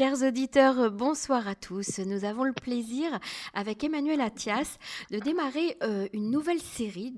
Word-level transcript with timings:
Chers 0.00 0.22
auditeurs, 0.22 0.90
bonsoir 0.90 1.46
à 1.46 1.54
tous. 1.54 1.98
Nous 1.98 2.24
avons 2.24 2.44
le 2.44 2.54
plaisir, 2.54 3.20
avec 3.52 3.84
Emmanuel 3.84 4.22
Attias, 4.22 4.78
de 5.10 5.18
démarrer 5.18 5.76
euh, 5.82 6.08
une 6.14 6.30
nouvelle 6.30 6.62
série 6.62 7.12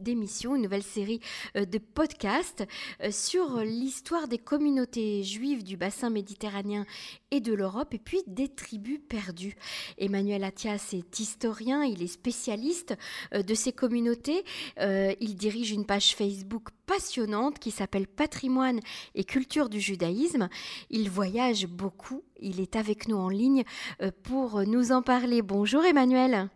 d'émissions, 0.00 0.54
une 0.54 0.62
nouvelle 0.62 0.84
série 0.84 1.18
euh, 1.56 1.64
de 1.64 1.78
podcasts 1.78 2.64
euh, 3.02 3.10
sur 3.10 3.56
l'histoire 3.56 4.28
des 4.28 4.38
communautés 4.38 5.24
juives 5.24 5.64
du 5.64 5.76
bassin 5.76 6.08
méditerranéen 6.08 6.86
et 7.32 7.40
de 7.40 7.52
l'Europe, 7.52 7.94
et 7.94 7.98
puis 7.98 8.22
des 8.28 8.46
tribus 8.46 9.00
perdues. 9.08 9.56
Emmanuel 9.98 10.44
Attias 10.44 10.90
est 10.92 11.18
historien, 11.18 11.82
il 11.82 12.00
est 12.00 12.06
spécialiste 12.06 12.94
de 13.32 13.54
ces 13.54 13.72
communautés. 13.72 14.44
il 14.78 15.34
dirige 15.36 15.72
une 15.72 15.86
page 15.86 16.14
Facebook 16.14 16.68
passionnante 16.90 17.60
qui 17.60 17.70
s'appelle 17.70 18.08
Patrimoine 18.08 18.80
et 19.14 19.22
culture 19.22 19.68
du 19.68 19.80
judaïsme. 19.80 20.48
Il 20.90 21.08
voyage 21.08 21.68
beaucoup, 21.68 22.24
il 22.40 22.58
est 22.58 22.74
avec 22.74 23.06
nous 23.06 23.16
en 23.16 23.28
ligne 23.28 23.62
euh, 24.02 24.10
pour 24.24 24.62
nous 24.66 24.90
en 24.90 25.00
parler. 25.00 25.40
Bonjour 25.40 25.84
Emmanuel. 25.84 26.50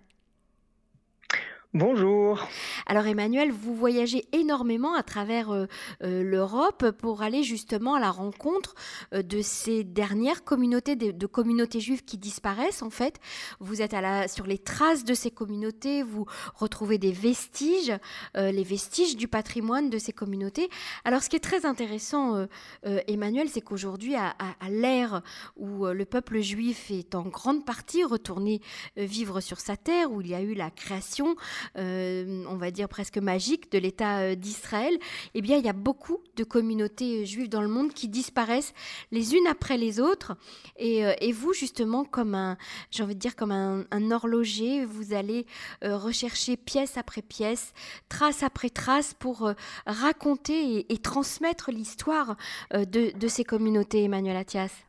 Bonjour. 1.77 2.47
Alors 2.87 3.05
Emmanuel, 3.05 3.51
vous 3.51 3.75
voyagez 3.75 4.25
énormément 4.31 4.95
à 4.95 5.03
travers 5.03 5.51
euh, 5.51 5.67
euh, 6.05 6.23
l'Europe 6.23 6.93
pour 6.93 7.23
aller 7.23 7.43
justement 7.43 7.95
à 7.95 8.01
la 8.01 8.13
rencontre 8.13 8.77
euh, 9.13 9.23
de 9.25 9.43
ces 9.43 9.83
dernières 9.83 10.45
communautés, 10.45 10.95
de, 10.95 11.27
communautés 11.27 11.81
juives 11.81 12.05
qui 12.05 12.17
disparaissent 12.17 12.83
en 12.83 12.91
fait. 12.91 13.19
Vous 13.59 13.83
êtes 13.83 13.93
à 13.93 14.01
la, 14.01 14.29
sur 14.29 14.47
les 14.47 14.59
traces 14.59 15.03
de 15.03 15.15
ces 15.15 15.33
communautés, 15.33 16.05
vous 16.05 16.27
retrouvez 16.55 16.99
des 16.99 17.11
vestiges, 17.11 17.93
les 18.37 18.63
vestiges 18.63 19.17
du 19.17 19.27
patrimoine 19.27 19.91
de 19.91 19.99
ces 19.99 20.13
communautés. 20.13 20.69
Alors 21.05 21.25
ce 21.25 21.29
qui 21.29 21.35
est 21.35 21.41
très 21.41 21.67
intéressant, 21.67 22.47
Emmanuel, 22.85 23.49
c'est 23.49 23.61
qu'aujourd'hui, 23.61 24.15
à, 24.15 24.37
à 24.39 24.71
l'ère 24.71 25.23
où 25.57 25.87
le 25.87 26.05
peuple 26.05 26.41
juif 26.41 26.91
est 26.91 27.15
en 27.15 27.23
grande 27.23 27.65
partie 27.65 28.05
retourné 28.05 28.61
vivre 28.97 29.41
sur 29.41 29.59
sa 29.59 29.77
terre, 29.77 30.13
où 30.13 30.21
il 30.21 30.29
y 30.29 30.35
a 30.35 30.41
eu 30.41 30.55
la 30.55 30.71
création, 30.71 31.37
on 31.77 32.57
va 32.57 32.71
dire 32.71 32.89
presque 32.89 33.19
magique 33.19 33.71
de 33.73 33.79
l'État 33.79 34.19
euh, 34.19 34.35
d'Israël, 34.35 34.97
eh 35.35 35.43
bien, 35.43 35.57
il 35.57 35.65
y 35.65 35.69
a 35.69 35.73
beaucoup 35.73 36.19
de 36.37 36.45
communautés 36.45 37.23
euh, 37.23 37.25
juives 37.25 37.49
dans 37.49 37.63
le 37.63 37.69
monde 37.69 37.93
qui 37.93 38.09
disparaissent 38.09 38.75
les 39.11 39.35
unes 39.35 39.47
après 39.47 39.77
les 39.77 40.01
autres. 40.01 40.37
Et, 40.77 41.33
vous, 41.33 41.53
justement, 41.53 42.05
comme 42.05 42.35
un, 42.35 42.57
j'ai 42.91 43.03
envie 43.03 43.15
de 43.15 43.21
dire, 43.21 43.37
comme 43.37 43.53
un, 43.53 44.11
horloger, 44.11 44.85
vous 44.85 45.15
allez 45.15 45.47
rechercher 45.83 46.57
pièce 46.57 46.97
après 46.97 47.23
pièce, 47.23 47.73
trace 48.09 48.43
après 48.43 48.71
trace 48.71 49.15
pour 49.15 49.53
raconter 49.87 50.93
et, 50.93 50.99
transmettre 50.99 51.71
l'histoire 51.71 52.37
de, 52.73 53.29
ces 53.29 53.45
communautés, 53.45 54.05
Emmanuel 54.05 54.37
Attias. 54.37 54.85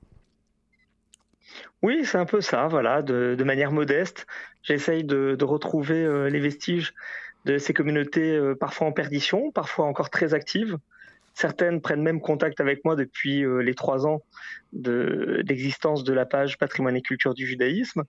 Oui, 1.81 2.03
c'est 2.05 2.17
un 2.17 2.25
peu 2.25 2.41
ça, 2.41 2.67
voilà, 2.67 3.01
de, 3.01 3.43
manière 3.43 3.71
modeste. 3.71 4.25
J'essaye 4.63 5.03
de, 5.03 5.37
retrouver 5.43 6.03
euh, 6.03 6.29
les 6.29 6.39
vestiges 6.39 6.93
de 7.45 7.57
ces 7.57 7.73
communautés 7.73 8.35
euh, 8.35 8.55
parfois 8.55 8.87
en 8.87 8.91
perdition, 8.91 9.51
parfois 9.51 9.85
encore 9.85 10.09
très 10.09 10.33
actives. 10.33 10.77
Certaines 11.35 11.81
prennent 11.81 12.01
même 12.01 12.21
contact 12.21 12.61
avec 12.61 12.83
moi 12.85 12.95
depuis 12.95 13.43
euh, 13.43 13.59
les 13.59 13.75
trois 13.75 14.07
ans 14.07 14.23
d'existence 14.73 16.03
de, 16.03 16.13
la 16.13 16.25
page 16.25 16.57
Patrimoine 16.57 16.95
et 16.95 17.01
culture 17.01 17.33
du 17.33 17.45
judaïsme. 17.45 18.03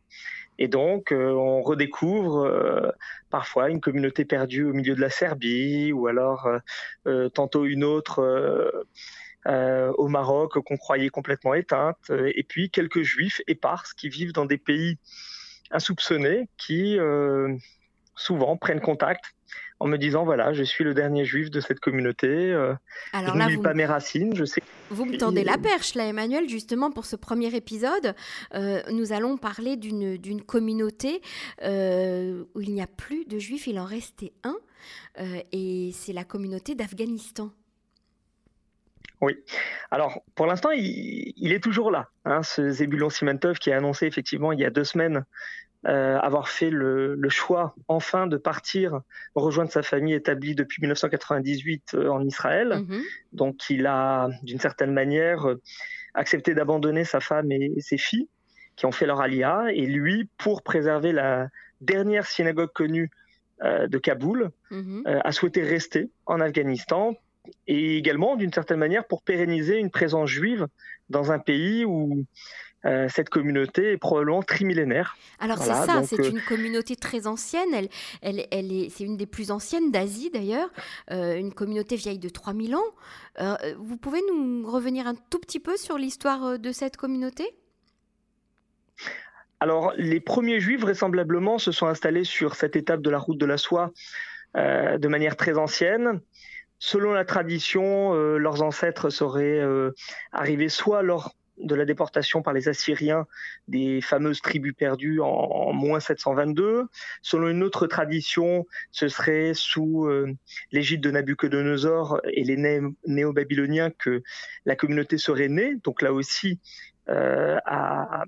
Et 0.59 0.69
donc, 0.69 1.13
on 1.13 1.61
redécouvre 1.61 2.95
parfois 3.29 3.69
une 3.69 3.81
communauté 3.81 4.25
perdue 4.25 4.65
au 4.65 4.73
milieu 4.73 4.95
de 4.95 5.03
la 5.03 5.11
Serbie, 5.11 5.93
ou 5.93 6.07
alors 6.07 6.49
tantôt 7.35 7.67
une 7.67 7.85
autre 7.85 8.87
euh, 9.47 9.93
au 9.97 10.09
Maroc 10.09 10.59
qu'on 10.65 10.77
croyait 10.77 11.09
complètement 11.09 11.55
éteinte, 11.55 11.99
euh, 12.11 12.33
et 12.35 12.43
puis 12.43 12.69
quelques 12.69 13.03
juifs 13.03 13.41
éparses 13.47 13.95
qui 13.95 14.09
vivent 14.09 14.33
dans 14.33 14.45
des 14.45 14.59
pays 14.59 14.99
insoupçonnés 15.71 16.49
qui 16.57 16.99
euh, 16.99 17.55
souvent 18.17 18.57
prennent 18.57 18.81
contact 18.81 19.37
en 19.79 19.87
me 19.87 19.99
disant 19.99 20.25
voilà, 20.25 20.53
je 20.53 20.65
suis 20.65 20.83
le 20.83 20.95
dernier 20.95 21.25
juif 21.25 21.51
de 21.51 21.61
cette 21.61 21.79
communauté. 21.79 22.53
Alors 23.13 23.35
je 23.35 23.39
n'oublie 23.39 23.59
pas 23.59 23.75
mes 23.75 23.85
racines. 23.85 24.35
Je 24.35 24.45
sais. 24.45 24.63
Vous 24.91 25.05
me 25.05 25.17
tendez 25.17 25.45
la 25.45 25.59
perche 25.59 25.95
là, 25.95 26.07
Emmanuel, 26.07 26.49
justement 26.49 26.91
pour 26.91 27.05
ce 27.05 27.15
premier 27.15 27.55
épisode. 27.55 28.15
nous 28.91 29.13
allons 29.13 29.37
parler 29.37 29.77
d'une 29.77 30.43
communauté 30.43 31.21
où 31.63 32.61
il 32.61 32.75
n'y 32.75 32.83
a 32.83 32.87
plus 32.87 33.27
de 33.27 33.39
juifs, 33.39 33.67
il 33.67 33.79
en 33.79 33.85
restait 33.85 34.33
un, 34.45 34.57
et 35.53 35.91
c'est 35.93 36.15
la 36.15 36.25
communauté 36.25 36.75
d'Afghanistan. 36.75 37.51
Oui. 39.21 39.37
Alors, 39.91 40.23
pour 40.35 40.47
l'instant, 40.47 40.71
il, 40.73 41.53
est 41.53 41.63
toujours 41.63 41.91
là. 41.91 42.09
Hein, 42.25 42.43
ce 42.43 42.71
Zébulon 42.71 43.11
Simentov 43.11 43.59
qui 43.59 43.73
a 43.73 43.77
annoncé 43.77 44.07
effectivement 44.07 44.53
il 44.53 44.61
y 44.61 44.65
a 44.65 44.71
deux 44.71 44.85
semaines 44.85 45.25
euh, 45.87 46.19
avoir 46.19 46.49
fait 46.49 46.71
le, 46.71 47.17
choix 47.29 47.77
enfin 47.87 48.27
de 48.27 48.37
partir 48.37 49.03
rejoindre 49.37 49.71
sa 49.71 49.83
famille 49.83 50.15
établie 50.15 50.57
depuis 50.57 50.81
1998 50.81 51.95
euh, 51.95 52.09
en 52.09 52.25
Israël. 52.25 52.69
Mm-hmm. 52.71 53.03
Donc, 53.33 53.71
il 53.71 53.87
a, 53.87 54.29
d'une 54.43 54.59
certaine 54.59 54.93
manière, 54.93 55.49
euh, 55.49 55.63
accepté 56.15 56.55
d'abandonner 56.55 57.05
sa 57.05 57.21
femme 57.21 57.53
et, 57.53 57.81
ses 57.81 57.99
filles 57.99 58.29
qui 58.75 58.87
ont 58.87 58.93
fait 58.93 59.07
leur 59.07 59.21
alia. 59.21 59.67
Et 59.73 59.87
lui, 59.87 60.29
pour 60.39 60.63
préserver 60.63 61.13
la 61.13 61.49
dernière 61.81 62.27
synagogue 62.27 62.73
connue 62.73 63.11
de 63.63 63.97
Kaboul, 63.97 64.51
mm-hmm. 64.71 65.21
a 65.25 65.33
souhaité 65.33 65.63
rester 65.63 66.11
en 66.27 66.41
Afghanistan 66.41 67.15
et 67.67 67.97
également 67.97 68.37
d'une 68.37 68.53
certaine 68.53 68.79
manière 68.79 69.07
pour 69.07 69.23
pérenniser 69.23 69.79
une 69.79 69.91
présence 69.91 70.29
juive 70.29 70.67
dans 71.09 71.33
un 71.33 71.39
pays 71.39 71.85
où 71.85 72.25
euh, 72.87 73.09
cette 73.09 73.31
communauté 73.31 73.93
est 73.93 73.97
probablement 73.97 74.43
trimillénaire. 74.43 75.17
Alors 75.41 75.59
c'est 75.59 75.73
ça, 75.73 76.03
c'est 76.05 76.21
euh, 76.21 76.31
une 76.31 76.41
communauté 76.41 76.95
très 76.95 77.27
ancienne, 77.27 77.69
elle, 77.75 77.89
elle, 78.23 78.47
elle 78.53 78.73
est, 78.73 78.91
c'est 78.91 79.03
une 79.03 79.17
des 79.17 79.27
plus 79.27 79.51
anciennes 79.51 79.91
d'Asie 79.91 80.31
d'ailleurs, 80.31 80.71
euh, 81.11 81.37
une 81.37 81.53
communauté 81.53 81.97
vieille 81.97 82.21
de 82.21 82.29
3000 82.29 82.77
ans. 82.77 82.85
vous 83.79 83.97
pouvez 83.97 84.21
nous 84.29 84.71
revenir 84.71 85.07
un 85.07 85.15
tout 85.31 85.41
petit 85.41 85.59
peu 85.59 85.77
sur 85.77 85.99
l'histoire 85.99 86.59
de 86.59 86.73
cette 86.73 86.97
communauté? 86.97 87.45
Alors, 89.59 89.93
les 89.97 90.21
premiers 90.21 90.61
juifs, 90.61 90.81
vraisemblablement, 90.81 91.59
se 91.59 91.73
sont 91.73 91.87
installés 91.87 92.25
sur 92.25 92.55
cette 92.55 92.77
étape 92.77 93.01
de 93.01 93.11
la 93.11 93.19
route 93.19 93.39
de 93.39 93.47
la 93.47 93.57
soie 93.57 93.91
de 94.55 95.09
manière 95.09 95.37
très 95.37 95.59
ancienne. 95.59 96.21
Selon 96.79 97.13
la 97.13 97.25
tradition, 97.25 98.15
euh, 98.15 98.39
leurs 98.39 98.63
ancêtres 98.63 99.11
seraient 99.11 99.61
euh, 99.61 99.93
arrivés 100.33 100.69
soit 100.69 101.03
lors 101.03 101.35
de 101.59 101.75
la 101.75 101.87
déportation 101.87 102.43
par 102.43 102.53
les 102.53 102.69
Assyriens 102.69 103.27
des 103.67 104.03
fameuses 104.03 104.43
tribus 104.43 104.75
perdues 104.75 105.21
en, 105.23 105.73
moins 105.73 106.01
722. 106.01 106.85
Selon 107.23 107.49
une 107.49 107.63
autre 107.63 107.87
tradition, 107.87 108.67
ce 108.93 109.09
serait 109.09 109.53
sous 109.55 110.05
euh, 110.05 110.31
l'égide 110.71 111.01
de 111.01 111.11
Nabucodonosor 111.11 112.21
et 112.31 112.45
les 112.45 112.83
néo-babyloniens 113.07 113.91
que 113.91 114.23
la 114.67 114.77
communauté 114.77 115.17
serait 115.17 115.49
née. 115.49 115.77
Donc 115.83 116.03
là 116.03 116.13
aussi, 116.13 116.61
à, 117.09 118.25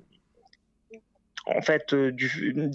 en 1.48 1.62
fait 1.62 1.92
euh, 1.92 2.12
du, 2.12 2.28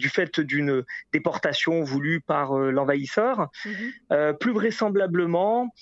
fait 0.10 0.40
d'une 0.40 0.84
déportation 1.12 1.84
voulue 1.84 2.22
par 2.22 2.58
euh, 2.58 2.72
l'envahisseur. 2.72 3.50
Mhm. 3.66 3.74
Euh, 4.12 4.34
plus 4.34 4.52
vraisemblablement, 4.52 5.74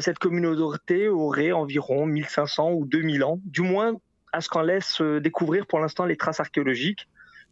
cette 0.00 0.18
communauté 0.18 1.08
aurait 1.08 1.52
environ 1.52 2.06
1500 2.06 2.72
ou 2.72 2.86
2000 2.86 3.22
ans, 3.22 3.40
du 3.44 3.60
moins 3.60 3.94
à 4.32 4.40
ce 4.40 4.48
qu'en 4.48 4.62
laisse 4.62 5.00
découvrir 5.00 5.64
pour 5.64 5.78
l'instant 5.78 6.06
les 6.06 6.16
traces 6.16 6.40
archéologiques, 6.40 7.06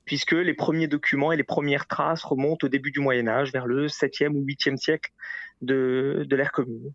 puisque 0.04 0.32
les 0.32 0.52
premiers 0.52 0.88
documents 0.88 1.30
et 1.30 1.36
les 1.36 1.44
premières 1.44 1.86
traces 1.86 2.24
remontent 2.24 2.66
au 2.66 2.68
début 2.68 2.90
du 2.90 2.98
Moyen 2.98 3.28
Âge, 3.28 3.52
vers 3.52 3.66
le 3.66 3.86
7e 3.86 4.34
ou 4.34 4.44
8e 4.44 4.76
siècle 4.76 5.12
de 5.62 6.26
l'ère 6.28 6.50
commune. 6.50 6.92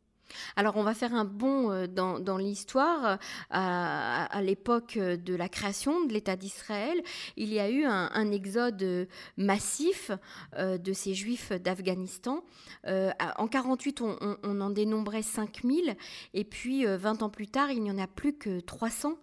Alors 0.55 0.77
on 0.77 0.83
va 0.83 0.93
faire 0.93 1.13
un 1.13 1.25
bond 1.25 1.71
euh, 1.71 1.87
dans, 1.87 2.37
l'histoire. 2.37 3.05
Euh, 3.05 3.17
à, 3.49 4.41
l'époque 4.41 4.97
euh, 4.97 5.17
de 5.17 5.35
la 5.35 5.49
création 5.49 6.05
de 6.05 6.13
l'État 6.13 6.35
d'Israël, 6.35 7.01
il 7.37 7.53
y 7.53 7.59
a 7.59 7.69
eu 7.69 7.85
un, 7.85 8.31
exode 8.31 9.07
massif 9.37 10.11
de 10.57 10.93
ces 10.93 11.15
juifs 11.15 11.51
d'Afghanistan. 11.51 12.43
en 12.85 13.47
48, 13.47 14.01
on, 14.01 14.61
en 14.61 14.69
dénombrait 14.69 15.23
5000 15.23 15.95
et 16.33 16.43
puis 16.43 16.85
20 16.85 17.23
ans 17.23 17.29
plus 17.29 17.47
tard, 17.47 17.71
il 17.71 17.81
n'y 17.81 17.91
en 17.91 17.97
a 17.97 18.07
plus 18.07 18.33
que 18.33 18.59
300 18.59 19.17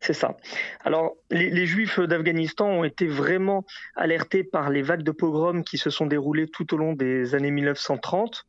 c'est 0.00 0.12
ça. 0.12 0.36
Alors, 0.84 1.16
les, 1.30 1.66
Juifs 1.66 2.00
d'Afghanistan 2.00 2.66
ont 2.66 2.84
été 2.84 3.06
vraiment 3.06 3.64
alertés 3.94 4.42
par 4.42 4.70
les 4.70 4.82
vagues 4.82 5.02
de 5.02 5.12
pogroms 5.12 5.62
qui 5.62 5.78
se 5.78 5.90
sont 5.90 6.06
déroulées 6.06 6.48
tout 6.48 6.74
au 6.74 6.76
long 6.76 6.94
des 6.94 7.34
années 7.34 7.50
1930. 7.50 8.46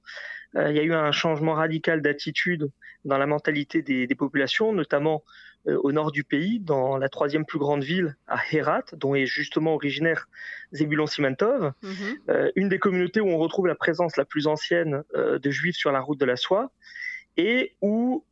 Euh, 0.55 0.71
il 0.71 0.75
y 0.75 0.79
a 0.79 0.83
eu 0.83 0.93
un 0.93 1.11
changement 1.11 1.53
radical 1.53 2.01
d'attitude 2.01 2.69
dans 3.05 3.17
la 3.17 3.25
mentalité 3.25 3.81
des, 3.81 4.15
populations, 4.15 4.73
notamment 4.73 5.23
euh, 5.67 5.77
au 5.83 5.91
nord 5.91 6.11
du 6.11 6.23
pays, 6.23 6.59
dans 6.59 6.97
la 6.97 7.09
troisième 7.09 7.45
plus 7.45 7.59
grande 7.59 7.83
ville, 7.83 8.15
à 8.27 8.39
Herat, 8.51 8.83
dont 8.93 9.15
est 9.15 9.25
justement 9.25 9.73
originaire 9.73 10.27
Zebulon 10.73 11.07
Simantov, 11.07 11.73
mhm. 11.81 11.93
euh, 12.29 12.51
une 12.55 12.69
des 12.69 12.79
communautés 12.79 13.21
où 13.21 13.29
on 13.29 13.37
retrouve 13.37 13.67
la 13.67 13.75
présence 13.75 14.17
la 14.17 14.25
plus 14.25 14.47
ancienne 14.47 15.03
de 15.15 15.51
juifs 15.51 15.75
sur 15.75 15.91
la 15.91 15.99
route 15.99 16.19
de 16.19 16.25
la 16.25 16.35
soie, 16.35 16.71
et 17.37 17.75
où 17.81 18.25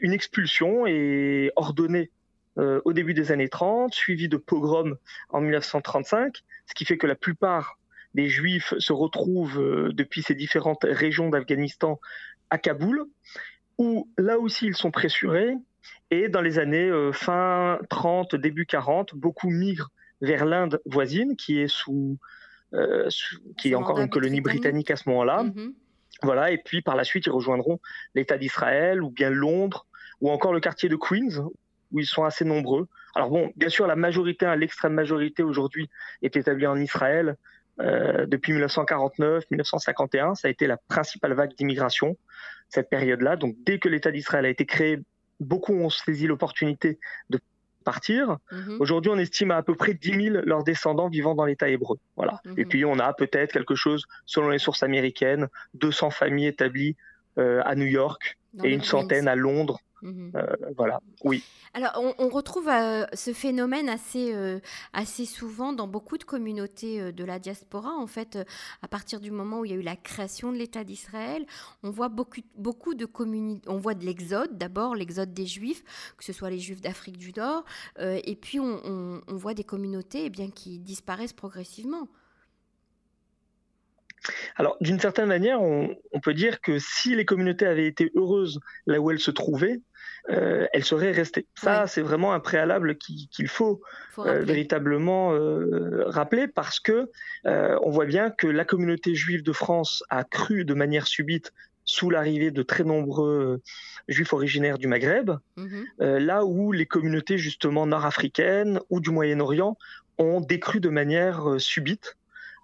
une 0.00 0.12
expulsion 0.12 0.86
est 0.86 1.50
ordonnée 1.56 2.10
au 2.56 2.92
début 2.94 3.12
des 3.12 3.32
années 3.32 3.48
30, 3.48 3.92
suivi 3.92 4.28
de 4.28 4.36
pogroms 4.38 4.96
en 5.28 5.40
1935, 5.40 6.42
ce 6.66 6.74
qui 6.74 6.84
fait 6.84 6.96
que 6.96 7.06
la 7.06 7.16
plupart 7.16 7.78
des 8.16 8.28
Juifs 8.28 8.74
se 8.78 8.92
retrouvent 8.92 9.92
depuis 9.92 10.22
ces 10.22 10.34
différentes 10.34 10.84
régions 10.84 11.28
d'Afghanistan 11.28 12.00
à 12.50 12.58
Kaboul, 12.58 13.04
où 13.78 14.10
là 14.18 14.38
aussi 14.38 14.66
ils 14.66 14.74
sont 14.74 14.90
pressurés. 14.90 15.54
Et 16.10 16.28
dans 16.28 16.40
les 16.40 16.58
années 16.58 16.90
fin 17.12 17.78
30, 17.90 18.34
début 18.34 18.66
40, 18.66 19.14
beaucoup 19.14 19.50
migrent 19.50 19.90
vers 20.22 20.46
l'Inde 20.46 20.80
voisine, 20.86 21.36
qui 21.36 21.60
est 21.60 21.68
sous, 21.68 22.18
qui 23.58 23.72
est 23.72 23.74
encore 23.74 24.00
une 24.00 24.08
colonie 24.08 24.40
britannique 24.40 24.90
à 24.90 24.96
ce 24.96 25.08
moment-là. 25.10 25.44
Mm-hmm. 25.44 25.72
Voilà, 26.22 26.50
et 26.50 26.58
puis 26.58 26.80
par 26.80 26.96
la 26.96 27.04
suite, 27.04 27.26
ils 27.26 27.32
rejoindront 27.32 27.80
l'État 28.14 28.38
d'Israël 28.38 29.02
ou 29.02 29.10
bien 29.10 29.28
Londres 29.28 29.86
ou 30.22 30.30
encore 30.30 30.54
le 30.54 30.60
quartier 30.60 30.88
de 30.88 30.96
Queens, 30.96 31.44
où 31.92 32.00
ils 32.00 32.06
sont 32.06 32.24
assez 32.24 32.46
nombreux. 32.46 32.88
Alors 33.14 33.30
bon, 33.30 33.52
bien 33.56 33.68
sûr, 33.68 33.86
la 33.86 33.96
majorité, 33.96 34.46
hein, 34.46 34.56
l'extrême 34.56 34.94
majorité 34.94 35.42
aujourd'hui 35.42 35.90
est 36.22 36.36
établie 36.36 36.66
en 36.66 36.76
Israël 36.76 37.36
euh, 37.80 38.26
depuis 38.26 38.52
1949-1951. 38.54 40.34
Ça 40.34 40.48
a 40.48 40.50
été 40.50 40.66
la 40.66 40.76
principale 40.76 41.34
vague 41.34 41.54
d'immigration, 41.56 42.16
cette 42.68 42.90
période-là. 42.90 43.36
Donc 43.36 43.56
dès 43.64 43.78
que 43.78 43.88
l'État 43.88 44.10
d'Israël 44.10 44.46
a 44.46 44.48
été 44.48 44.66
créé, 44.66 45.00
beaucoup 45.40 45.74
ont 45.74 45.90
saisi 45.90 46.26
l'opportunité 46.26 46.98
de 47.30 47.38
partir. 47.84 48.38
Mhm. 48.50 48.78
Aujourd'hui, 48.80 49.10
on 49.14 49.18
estime 49.18 49.50
à, 49.50 49.56
à 49.56 49.62
peu 49.62 49.74
près 49.74 49.94
10 49.94 50.30
000 50.30 50.36
leurs 50.44 50.64
descendants 50.64 51.08
vivant 51.08 51.34
dans 51.34 51.44
l'État 51.44 51.68
hébreu. 51.68 51.98
Voilà. 52.16 52.40
Et 52.56 52.64
mhm. 52.64 52.68
puis, 52.68 52.84
on 52.84 52.98
a 52.98 53.12
peut-être 53.12 53.52
quelque 53.52 53.74
chose, 53.74 54.06
selon 54.26 54.48
les 54.50 54.58
sources 54.58 54.82
américaines, 54.82 55.48
200 55.74 56.10
familles 56.10 56.48
établies 56.48 56.96
euh, 57.38 57.62
à 57.64 57.74
New 57.74 57.86
York 57.86 58.38
et 58.64 58.72
une 58.72 58.82
centaine 58.82 59.28
à 59.28 59.36
Londres 59.36 59.80
Mmh 60.02 60.30
euh, 60.34 60.46
voilà, 60.76 61.00
oui. 61.24 61.42
Alors, 61.72 61.92
on, 62.18 62.28
retrouve 62.28 62.68
euh, 62.68 63.06
ce 63.14 63.32
phénomène 63.32 63.88
assez, 63.88 64.34
euh, 64.34 64.60
assez 64.92 65.24
souvent 65.24 65.72
dans 65.72 65.88
beaucoup 65.88 66.18
de 66.18 66.24
communautés 66.24 67.12
de 67.12 67.24
la 67.24 67.38
diaspora. 67.38 67.90
En 67.90 68.06
fait, 68.06 68.38
à 68.82 68.88
partir 68.88 69.20
du 69.20 69.30
moment 69.30 69.60
où 69.60 69.64
il 69.64 69.70
y 69.70 69.74
a 69.74 69.76
eu 69.76 69.82
la 69.82 69.96
création 69.96 70.52
de 70.52 70.58
l'État 70.58 70.84
d'Israël, 70.84 71.46
on 71.82 71.90
voit 71.90 72.08
beaucoup, 72.08 72.40
beaucoup 72.56 72.94
de 72.94 73.06
communautés. 73.06 73.68
On 73.68 73.78
voit 73.78 73.94
de 73.94 74.04
l'exode, 74.04 74.58
d'abord 74.58 74.94
l'exode 74.94 75.32
des 75.32 75.46
Juifs, 75.46 75.82
que 76.16 76.24
ce 76.24 76.32
soit 76.32 76.50
les 76.50 76.58
Juifs 76.58 76.80
d'Afrique 76.80 77.18
du 77.18 77.32
Nord, 77.32 77.64
et 77.98 78.36
puis 78.36 78.60
on, 78.60 79.22
on, 79.26 79.36
voit 79.36 79.54
des 79.54 79.64
communautés 79.64 80.26
eh 80.26 80.30
bien, 80.30 80.50
qui 80.50 80.78
disparaissent 80.78 81.32
progressivement. 81.32 82.08
Alors, 84.56 84.76
d'une 84.80 85.00
certaine 85.00 85.26
manière, 85.26 85.60
on, 85.62 85.96
peut 86.22 86.34
dire 86.34 86.60
que 86.60 86.78
si 86.78 87.14
les 87.14 87.24
communautés 87.24 87.66
avaient 87.66 87.86
été 87.86 88.10
heureuses 88.16 88.60
là 88.86 89.00
où 89.00 89.10
elles 89.10 89.20
se 89.20 89.30
trouvaient, 89.30 89.80
euh, 90.30 90.66
elles 90.72 90.84
seraient 90.84 91.12
restées. 91.12 91.46
Ça, 91.54 91.86
c'est 91.86 92.02
vraiment 92.02 92.32
un 92.32 92.40
préalable 92.40 92.96
qu'il 92.96 93.48
faut, 93.48 93.80
euh, 94.18 94.42
véritablement 94.42 95.32
euh, 95.32 96.04
rappeler 96.06 96.48
parce 96.48 96.80
que 96.80 97.10
on 97.44 97.90
voit 97.90 98.06
bien 98.06 98.30
que 98.30 98.46
la 98.46 98.64
communauté 98.64 99.14
juive 99.14 99.42
de 99.42 99.52
France 99.52 100.02
a 100.10 100.24
cru 100.24 100.64
de 100.64 100.74
manière 100.74 101.06
subite 101.06 101.52
sous 101.84 102.10
l'arrivée 102.10 102.50
de 102.50 102.62
très 102.64 102.82
nombreux 102.82 103.60
juifs 104.08 104.32
originaires 104.32 104.78
du 104.78 104.88
Maghreb, 104.88 105.30
mhm. 105.56 105.84
là 106.00 106.44
où 106.44 106.72
les 106.72 106.86
communautés 106.86 107.38
justement 107.38 107.86
nord-africaines 107.86 108.80
ou 108.90 108.98
du 108.98 109.10
Moyen-Orient 109.10 109.78
ont 110.18 110.40
décru 110.40 110.80
de 110.80 110.88
manière 110.88 111.56
subite 111.58 112.16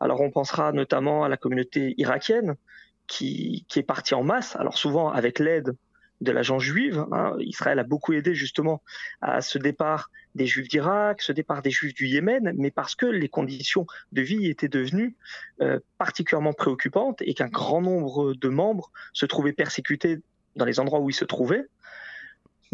alors 0.03 0.21
on 0.21 0.31
pensera 0.31 0.73
notamment 0.73 1.25
à 1.25 1.29
la 1.29 1.37
communauté 1.37 1.95
irakienne 1.97 2.57
qui, 3.07 3.67
est 3.77 3.83
partie 3.83 4.15
en 4.15 4.25
masse, 4.25 4.57
alors 4.57 4.77
souvent 4.77 5.11
avec 5.11 5.39
l'aide 5.39 5.77
de 6.21 6.33
l'agent 6.33 6.59
juive. 6.59 7.05
Hein. 7.13 7.37
Israël 7.41 7.79
a 7.79 7.85
beaucoup 7.85 8.13
aidé 8.13 8.35
justement 8.35 8.83
à 9.21 9.41
ce 9.41 9.59
départ 9.59 10.11
des 10.35 10.47
juifs 10.47 10.69
d'Irak, 10.69 11.21
ce 11.21 11.33
départ 11.33 11.63
des 11.63 11.71
juifs 11.71 11.95
du 11.95 12.07
Yémen, 12.07 12.53
mais 12.57 12.71
parce 12.71 12.95
que 12.95 13.07
les 13.07 13.29
conditions 13.29 13.87
de 14.13 14.23
vie 14.23 14.47
étaient 14.47 14.69
devenues 14.69 15.15
euh, 15.61 15.79
particulièrement 15.99 16.53
préoccupantes 16.53 17.21
et 17.23 17.35
qu'un 17.35 17.49
grand 17.49 17.83
nombre 17.83 18.35
de 18.35 18.49
membres 18.49 18.91
se 19.13 19.27
trouvaient 19.27 19.53
persécutés 19.53 20.21
dans 20.57 20.65
les 20.65 20.81
endroits 20.81 21.01
où 21.01 21.11
ils 21.11 21.15
se 21.15 21.25
trouvaient 21.25 21.67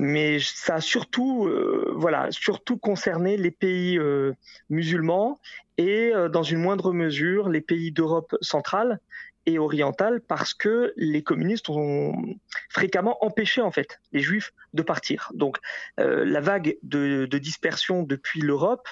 mais 0.01 0.39
ça 0.39 0.77
a 0.77 0.81
surtout, 0.81 1.47
euh, 1.47 1.93
voilà, 1.97 2.29
surtout 2.31 2.79
concerné 2.79 3.37
les 3.37 3.51
pays 3.51 3.99
euh, 3.99 4.33
musulmans 4.71 5.41
et 5.79 6.13
euh, 6.15 6.29
dans 6.29 6.43
une 6.43 6.59
moindre 6.59 6.93
mesure 6.93 7.49
les 7.49 7.63
pays 7.63 7.91
d'Europe 7.93 8.37
centrale 8.43 9.01
et 9.47 9.59
orientale 9.59 10.21
parce 10.21 10.53
que 10.53 10.93
les 10.97 11.23
communistes 11.23 11.71
ont 11.71 12.15
fréquemment 12.69 13.25
empêché 13.25 13.63
en 13.63 13.71
fait 13.71 13.99
les 14.13 14.21
juifs 14.21 14.53
de 14.75 14.83
partir. 14.83 15.33
Donc 15.33 15.57
la 15.97 16.41
vague 16.43 16.77
de, 16.83 17.25
de 17.25 17.39
dispersion 17.39 18.03
depuis 18.03 18.43
l'Europe 18.43 18.87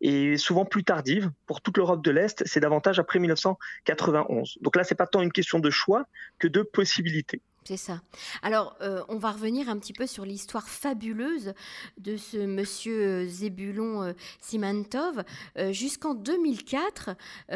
est 0.00 0.36
souvent 0.36 0.64
plus 0.64 0.84
tardive 0.84 1.30
pour 1.46 1.60
toute 1.60 1.76
l'Europe 1.76 2.02
de 2.02 2.10
l'Est, 2.10 2.42
c'est 2.46 2.60
davantage 2.60 2.98
après 2.98 3.18
1991. 3.18 4.58
Donc 4.60 4.76
là, 4.76 4.84
c'est 4.84 4.94
pas 4.94 5.06
tant 5.06 5.22
une 5.22 5.32
question 5.32 5.58
de 5.58 5.70
choix 5.70 6.06
que 6.38 6.48
de 6.48 6.62
possibilité. 6.62 7.42
C'est 7.64 7.76
ça. 7.76 8.00
Alors, 8.42 8.76
euh, 8.80 9.02
on 9.08 9.18
va 9.18 9.32
revenir 9.32 9.68
un 9.68 9.78
petit 9.78 9.92
peu 9.92 10.06
sur 10.06 10.24
l'histoire 10.24 10.68
fabuleuse 10.68 11.52
de 11.98 12.16
ce 12.16 12.38
monsieur 12.38 13.26
Zébulon 13.26 14.02
euh, 14.02 14.12
Simantov. 14.40 15.24
Euh, 15.58 15.72
jusqu'en 15.72 16.14
2004, 16.14 17.10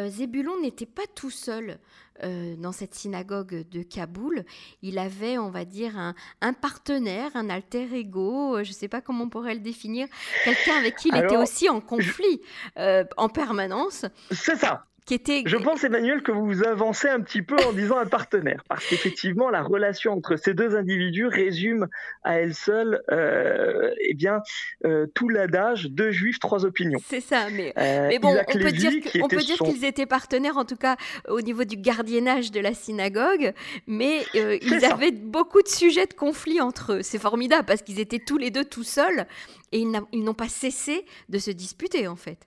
Zébulon 0.09 0.61
n'était 0.61 0.87
pas 0.87 1.07
tout 1.15 1.31
seul 1.31 1.79
dans 2.23 2.71
cette 2.71 2.95
synagogue 2.95 3.69
de 3.71 3.83
Kaboul. 3.83 4.45
Il 4.83 5.01
avait, 5.01 5.37
on 5.37 5.51
va 5.51 5.65
dire, 5.65 5.99
un, 5.99 6.15
un 6.43 6.53
partenaire, 6.53 7.33
un 7.35 7.51
alter 7.51 7.89
ego, 7.93 8.63
je 8.63 8.69
ne 8.69 8.75
sais 8.75 8.87
pas 8.87 9.01
comment 9.01 9.25
on 9.25 9.29
pourrait 9.29 9.55
le 9.55 9.61
définir, 9.61 10.07
quelqu'un 10.45 10.77
avec 10.77 10.95
qui 10.95 11.09
il 11.09 11.17
était 11.17 11.37
aussi 11.37 11.69
en 11.69 11.81
conflit 11.81 12.41
en 12.77 13.29
permanence. 13.29 14.05
C'est 14.31 14.57
ça. 14.57 14.87
Je 15.07 15.57
pense, 15.59 15.85
Emmanuel, 15.85 16.23
que 16.23 16.33
vous 16.33 16.65
avancez 16.65 17.09
un 17.09 17.21
petit 17.21 17.43
peu 17.43 17.57
en 17.67 17.75
disant 17.75 17.99
un 17.99 18.07
partenaire, 18.07 18.63
parce 18.69 18.87
qu'effectivement, 18.87 19.51
la 19.51 19.63
relation 19.63 20.13
entre 20.13 20.37
ces 20.37 20.55
deux 20.55 20.77
individus 20.77 21.27
résume 21.27 21.89
à 22.23 22.39
elle 22.39 22.55
seule 22.55 23.03
euh, 23.13 23.91
eh 24.01 24.15
bien, 24.15 24.41
euh, 24.87 25.07
tout 25.15 25.29
l'adage 25.29 25.91
deux 25.91 26.11
juifs, 26.11 26.39
trois 26.39 26.65
opinions. 26.65 26.99
C'est 27.07 27.21
ça, 27.21 27.49
mais, 27.53 27.75
euh, 27.77 28.09
mais 28.09 28.19
bon, 28.19 28.35
on 28.35 28.59
peut 28.59 28.73
dire, 28.73 29.59
qu'ils 29.59 29.85
étaient 29.85 30.07
partenaires, 30.07 30.57
en 30.57 30.65
tout 30.65 30.77
cas 30.77 30.97
au 31.29 31.43
niveau 31.43 31.65
du 31.65 31.77
gardiennage 31.77 32.51
de 32.51 32.61
la 32.61 32.73
synagogue, 32.73 33.53
mais 33.87 34.23
ils 34.35 34.85
avaient 34.87 35.13
beaucoup 35.13 35.61
de 35.61 35.69
sujets 35.69 36.07
de 36.07 36.15
conflit 36.15 36.63
entre 36.63 36.95
eux. 36.95 37.03
C'est 37.03 37.19
formidable, 37.19 37.67
parce 37.67 37.83
qu'ils 37.83 38.01
étaient 38.01 38.21
tous 38.21 38.39
les 38.39 38.51
deux 38.51 38.65
tout 38.65 38.85
seuls, 38.85 39.27
et 39.73 39.81
ils 39.81 40.25
n'ont 40.25 40.35
pas 40.35 40.49
cessé 40.49 41.05
de 41.29 41.39
se 41.39 41.51
disputer, 41.51 42.09
en 42.09 42.17
fait. 42.17 42.39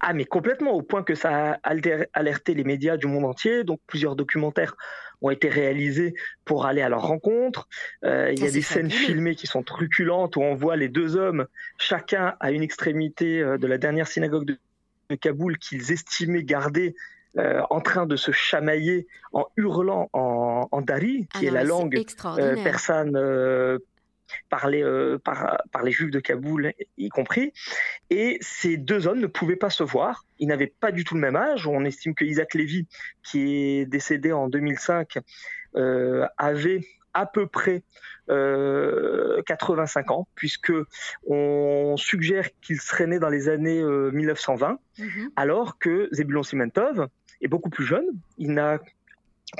Ah, 0.00 0.12
mais 0.12 0.24
complètement, 0.24 0.72
au 0.72 0.82
point 0.82 1.02
que 1.02 1.14
ça 1.14 1.58
a 1.62 1.70
alerté 2.12 2.54
les 2.54 2.64
médias 2.64 2.96
du 2.96 3.06
monde 3.06 3.24
entier. 3.24 3.64
Donc, 3.64 3.80
plusieurs 3.86 4.14
documentaires 4.14 4.76
ont 5.22 5.30
été 5.30 5.48
réalisés 5.48 6.14
pour 6.44 6.66
aller 6.66 6.82
à 6.82 6.88
leur 6.88 7.02
rencontre. 7.02 7.68
Euh, 8.04 8.32
il 8.32 8.42
y 8.42 8.46
a 8.46 8.50
des 8.50 8.62
scènes 8.62 8.90
filmées 8.90 9.34
qui 9.34 9.46
sont 9.46 9.62
truculentes 9.62 10.36
où 10.36 10.42
on 10.42 10.54
voit 10.54 10.76
les 10.76 10.88
deux 10.88 11.16
hommes, 11.16 11.46
chacun 11.78 12.34
à 12.40 12.50
une 12.50 12.62
extrémité 12.62 13.40
euh, 13.40 13.58
de 13.58 13.66
la 13.66 13.78
dernière 13.78 14.08
synagogue 14.08 14.46
de, 14.46 14.58
Kaboul 15.20 15.56
qu'ils 15.58 15.92
estimaient 15.92 16.42
garder 16.42 16.96
euh, 17.38 17.62
en 17.70 17.80
train 17.80 18.06
de 18.06 18.16
se 18.16 18.32
chamailler 18.32 19.06
en 19.32 19.46
hurlant 19.56 20.10
en, 20.12 20.82
dari, 20.82 21.28
qui 21.32 21.44
ah 21.44 21.48
est 21.48 21.50
la 21.52 21.62
langue 21.62 21.96
persane 22.64 23.16
euh, 24.52 25.18
par, 25.18 25.62
par, 25.72 25.82
les 25.82 25.92
juifs 25.92 26.10
de 26.10 26.20
Kaboul 26.20 26.72
y 26.96 27.08
compris. 27.08 27.52
Et 28.10 28.38
ces 28.40 28.76
deux 28.76 29.06
hommes 29.06 29.20
ne 29.20 29.26
pouvaient 29.26 29.56
pas 29.56 29.70
se 29.70 29.82
voir. 29.82 30.24
Ils 30.38 30.48
n'avaient 30.48 30.72
pas 30.80 30.92
du 30.92 31.04
tout 31.04 31.14
le 31.14 31.20
même 31.20 31.36
âge. 31.36 31.66
On 31.66 31.84
estime 31.84 32.14
que 32.14 32.24
Isaac 32.24 32.54
Lévy, 32.54 32.86
qui 33.22 33.78
est 33.78 33.86
décédé 33.86 34.32
en 34.32 34.48
2005, 34.48 35.18
euh, 35.76 36.26
avait 36.38 36.80
à 37.16 37.24
peu 37.24 37.46
près 37.46 37.82
euh, 38.28 39.42
85 39.46 40.10
ans, 40.10 40.28
puisque 40.34 40.72
on 41.26 41.96
suggère 41.96 42.48
qu'il 42.60 42.78
serait 42.78 43.06
né 43.06 43.18
dans 43.18 43.30
les 43.30 43.48
années 43.48 43.82
1920, 43.82 44.70
euh, 44.70 45.02
mhm. 45.02 45.30
alors 45.34 45.78
que 45.78 46.08
Zebulon 46.12 46.42
Simentov 46.42 47.08
est 47.40 47.48
beaucoup 47.48 47.70
plus 47.70 47.86
jeune. 47.86 48.06
Il 48.36 48.52
n'a 48.52 48.78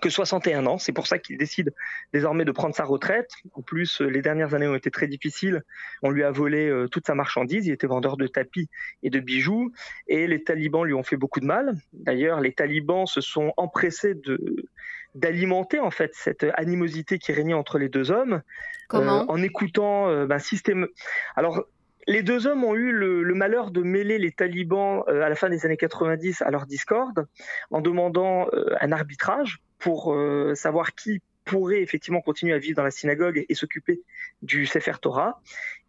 que 0.02 0.11
61 0.11 0.66
ans. 0.66 0.78
C'est 0.78 0.93
pour 0.93 1.07
ça 1.07 1.19
qu'il 1.19 1.38
décide 1.38 1.73
désormais 2.12 2.45
de 2.45 2.52
prendre 2.52 2.75
sa 2.75 2.85
retraite. 2.85 3.31
En 3.55 3.62
plus, 3.62 4.00
euh, 4.00 4.07
les 4.07 4.21
dernières 4.21 4.55
années 4.55 4.66
ont 4.66 4.75
été 4.75 4.90
très 4.90 5.07
difficiles. 5.07 5.62
On 6.02 6.11
lui 6.11 6.25
a 6.25 6.31
volé 6.31 6.69
euh, 6.69 6.88
toute 6.88 7.07
sa 7.07 7.14
marchandise. 7.14 7.66
Il 7.66 7.73
était 7.73 7.87
vendeur 7.87 8.16
de 8.16 8.26
tapis 8.26 8.69
et 9.02 9.11
de 9.11 9.21
bijoux. 9.21 9.73
Et 10.09 10.26
les 10.26 10.43
talibans 10.43 10.85
lui 10.85 10.95
ont 10.95 11.05
fait 11.05 11.16
beaucoup 11.16 11.40
de 11.40 11.47
mal. 11.47 11.75
D'ailleurs, 11.93 12.40
les 12.40 12.52
talibans 12.52 13.07
se 13.07 13.21
sont 13.21 13.52
empressés 13.57 14.14
de 14.14 14.69
d'alimenter 15.14 15.81
en 15.81 15.90
fait 15.90 16.11
cette 16.12 16.45
animosité 16.59 17.19
qui 17.19 17.33
régnait 17.33 17.55
entre 17.55 17.78
les 17.78 17.88
deux 17.88 18.11
hommes 18.11 18.43
Comment 18.87 19.23
euh, 19.23 19.33
en 19.33 19.43
écoutant 19.43 20.09
un 20.09 20.26
ben, 20.26 20.38
système. 20.38 20.88
Alors 21.37 21.64
les 22.07 22.23
deux 22.23 22.47
hommes 22.47 22.64
ont 22.64 22.75
eu 22.75 22.93
le, 22.93 23.25
malheur 23.33 23.71
de 23.71 23.81
mêler 23.81 24.19
les 24.19 24.31
talibans 24.31 25.05
à 25.09 25.31
la 25.31 25.35
fin 25.35 25.49
des 25.49 25.64
années 25.64 25.78
90 25.78 26.43
à 26.43 26.50
leur 26.50 26.66
discorde 26.66 27.26
en 27.71 27.81
demandant 27.81 28.47
un 28.81 28.93
arbitrage 28.93 29.62
pour 29.78 30.12
euh, 30.12 30.54
savoir 30.54 30.95
qui 30.95 31.21
pourrait 31.45 31.83
effectivement 31.83 32.21
continuer 32.21 32.54
à 32.54 32.59
vivre 32.59 32.76
dans 32.76 32.83
la 32.83 32.90
synagogue 32.90 33.45
et 33.49 33.54
s'occuper 33.54 34.02
du 34.42 34.66
Sefer 34.66 34.95
Torah. 35.00 35.40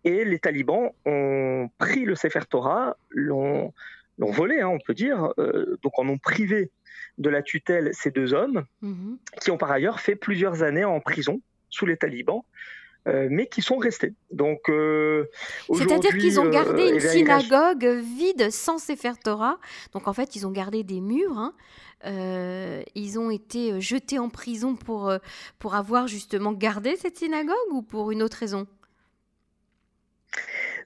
Et 0.04 0.24
les 0.24 0.38
talibans 0.38 0.92
ont 1.06 1.70
pris 1.80 2.06
le 2.06 2.16
Sefer 2.16 2.46
Torah, 2.48 2.96
l'ont 3.10 3.74
volé, 4.20 4.62
hein, 4.62 4.68
on 4.68 4.80
peut 4.80 4.94
dire, 4.94 5.34
donc 5.82 5.98
en 5.98 6.08
ont 6.08 6.20
privé 6.20 6.70
de 7.18 7.30
la 7.30 7.42
tutelle 7.42 7.90
ces 7.94 8.12
deux 8.12 8.34
hommes, 8.34 8.66
mhm. 8.82 9.18
qui 9.42 9.52
ont 9.52 9.58
par 9.58 9.72
ailleurs 9.72 10.00
fait 10.00 10.16
plusieurs 10.16 10.64
années 10.64 10.86
en 10.86 11.00
prison 11.00 11.42
sous 11.70 11.86
les 11.86 11.98
talibans. 11.98 12.44
Euh, 13.08 13.28
mais 13.32 13.48
qui 13.48 13.62
sont 13.62 13.78
restés. 13.78 14.14
Donc, 14.32 14.70
euh, 14.70 15.30
c'est-à-dire 15.74 16.18
qu'ils 16.18 16.42
ont 16.42 16.50
gardé 16.50 16.84
euh, 16.84 16.94
une 16.96 17.00
synagogue 17.00 17.86
vide 17.86 18.52
sans 18.52 18.80
Sefer 18.80 19.14
Torah. 19.24 19.60
Donc 19.94 20.10
en 20.10 20.14
fait, 20.14 20.36
ils 20.36 20.46
ont 20.46 20.52
gardé 20.52 20.84
des 20.84 21.00
murs. 21.00 21.38
Hein. 21.38 21.54
ils 22.96 23.18
ont 23.18 23.32
été 23.32 23.80
jetés 23.80 24.20
en 24.20 24.30
prison 24.30 24.76
pour 24.76 25.12
pour 25.58 25.76
avoir 25.76 26.08
justement 26.08 26.52
gardé 26.52 26.96
cette 26.98 27.18
synagogue 27.18 27.56
ou 27.72 27.82
pour 27.82 28.12
une 28.12 28.22
autre 28.22 28.38
raison? 28.38 28.68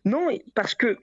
Non, 0.06 0.28
parce 0.54 0.75
que 0.75 0.98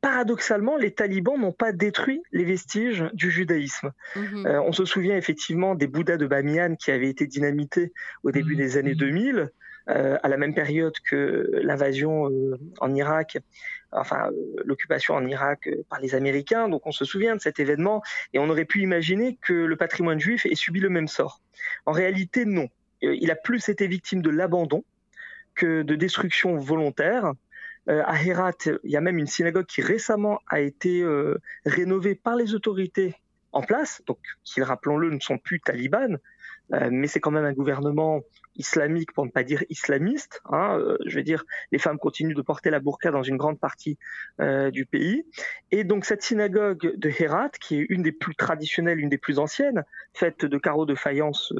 paradoxalement, 0.00 0.76
les 0.76 0.92
talibans 0.92 1.40
n'ont 1.40 1.52
pas 1.52 1.72
détruit 1.72 2.22
les 2.32 2.44
vestiges 2.44 3.04
du 3.12 3.30
judaïsme. 3.30 3.92
Mhm. 4.16 4.46
Euh, 4.46 4.62
on 4.62 4.72
se 4.72 4.84
souvient 4.84 5.16
effectivement 5.16 5.74
des 5.74 5.86
Bouddhas 5.86 6.16
de 6.16 6.26
Bamiyan 6.26 6.76
qui 6.76 6.90
avaient 6.90 7.08
été 7.08 7.26
dynamités 7.26 7.92
au 8.22 8.30
début 8.30 8.52
mhm. 8.52 8.58
des 8.58 8.76
années 8.76 8.94
2000, 8.94 9.50
euh, 9.88 10.18
à 10.22 10.28
la 10.28 10.36
même 10.36 10.54
période 10.54 10.94
que 11.08 11.50
l'invasion 11.62 12.30
euh, 12.30 12.58
en 12.80 12.94
Irak, 12.94 13.38
enfin 13.92 14.30
l'occupation 14.64 15.14
en 15.14 15.26
Irak 15.26 15.68
par 15.88 16.00
les 16.00 16.14
Américains. 16.14 16.68
Donc 16.68 16.86
on 16.86 16.92
se 16.92 17.04
souvient 17.04 17.36
de 17.36 17.40
cet 17.40 17.58
événement 17.58 18.02
et 18.34 18.38
on 18.38 18.50
aurait 18.50 18.66
pu 18.66 18.82
imaginer 18.82 19.38
que 19.40 19.54
le 19.54 19.76
patrimoine 19.76 20.20
juif 20.20 20.44
ait 20.46 20.54
subi 20.54 20.80
le 20.80 20.90
même 20.90 21.08
sort. 21.08 21.40
En 21.86 21.92
réalité, 21.92 22.44
non. 22.44 22.68
Il 23.00 23.30
a 23.30 23.36
plus 23.36 23.68
été 23.68 23.86
victime 23.86 24.22
de 24.22 24.30
l'abandon 24.30 24.84
que 25.54 25.82
de 25.82 25.94
destruction 25.94 26.56
volontaire. 26.56 27.32
Euh, 27.88 28.02
à 28.04 28.22
Herat, 28.22 28.52
il 28.84 28.90
y 28.90 28.96
a 28.96 29.00
même 29.00 29.18
une 29.18 29.26
synagogue 29.26 29.66
qui 29.66 29.80
récemment 29.80 30.40
a 30.48 30.60
été 30.60 31.00
euh, 31.00 31.38
rénovée 31.64 32.14
par 32.14 32.36
les 32.36 32.54
autorités 32.54 33.14
en 33.52 33.62
place, 33.62 34.02
donc 34.06 34.18
qui, 34.44 34.62
rappelons-le, 34.62 35.10
ne 35.10 35.20
sont 35.20 35.38
plus 35.38 35.60
talibans, 35.60 36.18
euh, 36.74 36.90
mais 36.92 37.06
c'est 37.06 37.18
quand 37.18 37.30
même 37.30 37.46
un 37.46 37.54
gouvernement 37.54 38.20
islamique, 38.56 39.12
pour 39.12 39.24
ne 39.24 39.30
pas 39.30 39.42
dire 39.42 39.64
islamiste. 39.70 40.42
Hein, 40.50 40.78
je 41.06 41.16
veux 41.16 41.22
dire, 41.22 41.44
les 41.72 41.78
femmes 41.78 41.96
continuent 41.96 42.34
de 42.34 42.42
porter 42.42 42.68
la 42.68 42.80
burqa 42.80 43.10
dans 43.10 43.22
une 43.22 43.36
grande 43.36 43.58
partie 43.60 43.98
du 44.72 44.84
pays. 44.84 45.24
Et 45.70 45.84
donc 45.84 46.04
cette 46.04 46.22
synagogue 46.22 46.92
de 46.96 47.08
Herat, 47.08 47.50
qui 47.50 47.78
est 47.78 47.86
une 47.88 48.02
des 48.02 48.10
plus 48.10 48.34
traditionnelles, 48.34 48.98
une 48.98 49.08
des 49.08 49.16
plus 49.16 49.38
anciennes, 49.38 49.84
faite 50.12 50.44
de 50.44 50.58
carreaux 50.58 50.86
de 50.86 50.96
faïence 50.96 51.54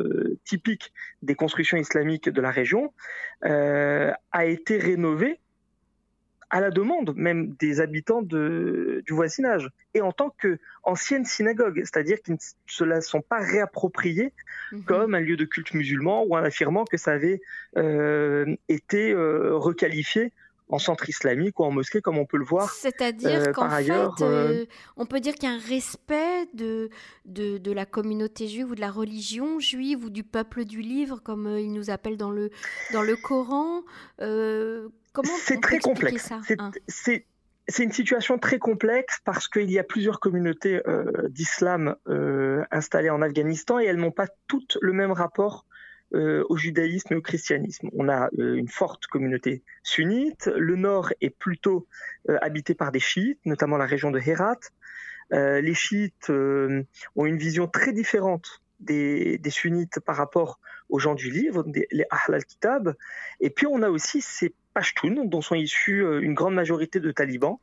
typiques 0.45 0.93
des 1.23 1.37
constructions 1.37 1.79
islamiques 1.79 2.29
de 2.29 2.41
la 2.41 2.51
région, 2.51 2.93
a 3.43 4.45
été 4.45 4.77
rénovée 4.79 5.39
à 6.51 6.61
la 6.61 6.71
demande 6.71 7.15
même 7.17 7.55
des 7.59 7.81
habitants 7.81 8.23
de, 8.23 9.03
du 9.07 9.13
voisinage, 9.13 9.71
et 9.95 10.01
en 10.01 10.13
tant 10.13 10.35
qu'ancienne 10.41 11.25
synagogue, 11.25 11.81
c'est-à-dire 11.85 12.21
qu'ils 12.23 12.35
ne 12.35 12.39
se 12.67 12.85
la 12.85 13.01
sont 13.01 13.21
pas 13.21 13.39
réappropriés 13.39 14.33
mhm. 14.73 14.85
comme 14.85 15.15
un 15.15 15.21
lieu 15.21 15.37
de 15.37 15.45
culte 15.45 15.75
musulman 15.75 16.25
ou 16.25 16.37
en 16.37 16.43
affirmant 16.43 16.85
que 16.85 16.97
ça 16.97 17.13
avait 17.13 17.41
euh, 17.77 18.57
été 18.69 19.13
euh, 19.13 19.57
requalifié 19.57 20.33
en 20.71 20.79
centre 20.79 21.09
islamique 21.09 21.59
ou 21.61 21.65
en 21.65 21.71
mosquée, 21.71 22.03
comme 22.03 22.19
on 22.19 22.27
peut 22.27 22.37
le 22.37 22.45
voir. 22.45 22.71
C'est-à-dire 22.71 23.49
euh, 23.49 23.53
qu'en 23.53 23.71
fait, 23.71 24.69
on 24.99 25.07
peut 25.07 25.19
dire 25.19 25.35
qu'il 25.35 25.49
y 25.49 25.53
a 25.53 25.55
un 25.55 25.59
respect 25.59 26.47
de, 26.53 26.91
de, 27.25 27.57
de, 27.57 27.73
la 27.73 27.87
communauté 27.87 28.49
juive 28.49 28.73
ou 28.73 28.75
de 28.75 28.81
la 28.81 28.91
religion 28.91 29.61
juive 29.61 30.05
ou 30.05 30.11
du 30.11 30.25
peuple 30.25 30.67
du 30.67 30.83
livre, 30.83 31.21
comme 31.23 31.57
il 31.59 31.73
nous 31.73 31.89
appelle 31.89 32.19
dans 32.19 32.31
le, 32.31 32.51
dans 32.93 33.03
le 33.03 33.17
Coran 33.17 33.83
c'est 35.25 35.61
très 35.61 35.79
complexe. 35.79 36.33
Hein 36.33 36.71
c'est 37.69 37.85
une 37.85 37.93
situation 37.93 38.39
très 38.39 38.59
complexe 38.59 39.21
parce 39.25 39.47
qu'il 39.47 39.71
y 39.71 39.79
a 39.79 39.85
plusieurs 39.85 40.21
communautés 40.21 40.81
euh, 40.89 41.29
d'islam 41.29 41.97
euh, 42.09 42.65
installées 42.71 43.11
en 43.11 43.21
Afghanistan 43.21 43.79
et 43.79 43.85
elles 43.85 43.97
n'ont 43.97 44.11
pas 44.11 44.27
toutes 44.47 44.79
le 44.81 44.95
même 44.95 45.13
rapport 45.13 45.67
euh, 46.15 46.43
au 46.49 46.57
judaïsme 46.57 47.13
et 47.13 47.17
au 47.17 47.21
christianisme. 47.21 47.91
On 47.93 48.09
a 48.09 48.31
une 48.39 48.69
forte 48.69 49.07
communauté 49.07 49.63
sunnite. 49.83 50.51
Le 50.57 50.77
nord 50.77 51.13
est 51.21 51.31
plutôt 51.31 51.87
habité 52.41 52.75
par 52.75 52.91
des 52.91 53.01
chiites, 53.01 53.41
notamment 53.45 53.77
la 53.77 53.87
région 53.87 54.11
de 54.11 54.19
Herat. 54.19 54.61
les 55.31 55.75
chiites 55.75 56.31
ont 56.31 57.27
une 57.27 57.37
vision 57.37 57.69
très 57.69 57.93
différente 57.93 58.63
des, 58.81 59.37
des, 59.39 59.51
sunnites 59.51 60.01
par 60.01 60.17
rapport 60.17 60.61
aux 60.89 60.99
gens 60.99 61.15
du 61.15 61.31
livre, 61.31 61.65
les 61.75 62.05
Ahl 62.11 62.35
al-Kitab. 62.35 62.95
Et 63.41 63.51
puis 63.51 63.67
on 63.67 63.83
a 63.83 63.91
aussi 63.91 64.21
ces 64.21 64.55
Pashtuns, 64.79 65.25
dont 65.25 65.41
sont 65.41 65.57
issus 65.57 66.05
euh, 66.05 66.21
une 66.21 66.35
grande 66.35 66.55
majorité 66.55 67.01
de 67.01 67.11
talibans. 67.11 67.59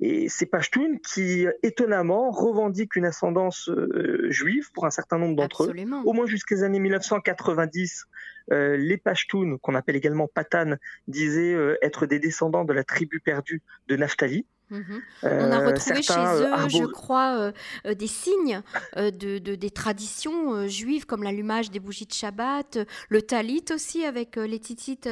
Et 0.00 0.28
ces 0.28 0.46
Pashtuns 0.46 0.98
qui, 0.98 1.46
étonnamment, 1.62 2.32
revendiquent 2.32 2.96
une 2.96 3.04
ascendance 3.04 3.68
euh, 3.68 4.26
juive 4.30 4.72
pour 4.72 4.84
un 4.84 4.90
certain 4.90 5.16
nombre 5.16 5.36
d'entre 5.36 5.64
eux. 5.64 5.72
Au 6.04 6.12
moins 6.12 6.26
jusqu'aux 6.26 6.64
années 6.64 6.80
1990, 6.80 8.06
euh, 8.50 8.76
les 8.76 8.96
Pashtuns, 8.96 9.58
qu'on 9.62 9.76
appelle 9.76 9.94
également 9.94 10.26
Patan, 10.26 10.74
disaient 11.06 11.54
être 11.82 12.06
des 12.06 12.18
descendants 12.18 12.64
de 12.64 12.72
la 12.72 12.82
tribu 12.82 13.20
perdue 13.20 13.62
de 13.86 13.94
Naphtali. 13.94 14.44
Mhm. 14.70 15.00
On 15.22 15.52
a 15.52 15.58
retrouvé 15.66 16.02
chez 16.02 16.12
eux, 16.12 16.68
je 16.68 16.84
crois, 16.86 17.52
des 17.84 18.06
signes 18.06 18.62
de, 18.96 19.38
des 19.38 19.70
traditions 19.70 20.66
juives 20.66 21.06
comme 21.06 21.22
l'allumage 21.22 21.70
des 21.70 21.80
bougies 21.80 22.06
de 22.06 22.12
Shabbat, 22.12 22.78
le 23.08 23.22
talit 23.22 23.64
aussi 23.72 24.04
avec 24.04 24.36
les 24.36 24.58
titites 24.58 25.08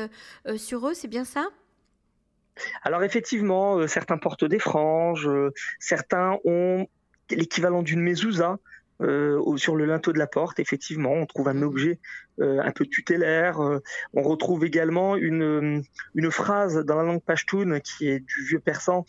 sur 0.57 0.89
eux, 0.89 0.95
c'est 0.95 1.09
bien 1.09 1.25
ça? 1.25 1.49
Alors 2.83 3.03
effectivement, 3.03 3.79
euh, 3.79 3.87
certains 3.87 4.19
portent 4.19 4.45
des 4.45 4.59
franges, 4.59 5.29
euh, 5.29 5.53
certains 5.79 6.39
ont 6.45 6.87
l'équivalent 7.31 7.83
d'une 7.83 8.01
mezouza. 8.01 8.59
Euh, 9.01 9.57
sur 9.57 9.75
le 9.75 9.87
linteau 9.87 10.13
de 10.13 10.19
la 10.19 10.27
porte, 10.27 10.61
effectivement, 10.61 11.13
on 11.13 11.27
trouve 11.27 11.49
un 11.49 11.55
mhm. 11.55 11.63
objet 11.65 11.99
un 12.41 12.73
peu 12.73 12.85
tutélaire. 12.85 13.61
on 14.13 14.23
retrouve 14.23 14.65
également 14.65 15.15
une, 15.17 15.85
une 16.17 16.31
phrase 16.33 16.85
dans 16.85 16.97
la 16.97 17.05
langue 17.05 17.23
pashtoun 17.23 17.81
qui 17.81 18.09
est 18.09 18.19
du 18.19 18.45
vieux 18.45 18.59
persan 18.59 19.07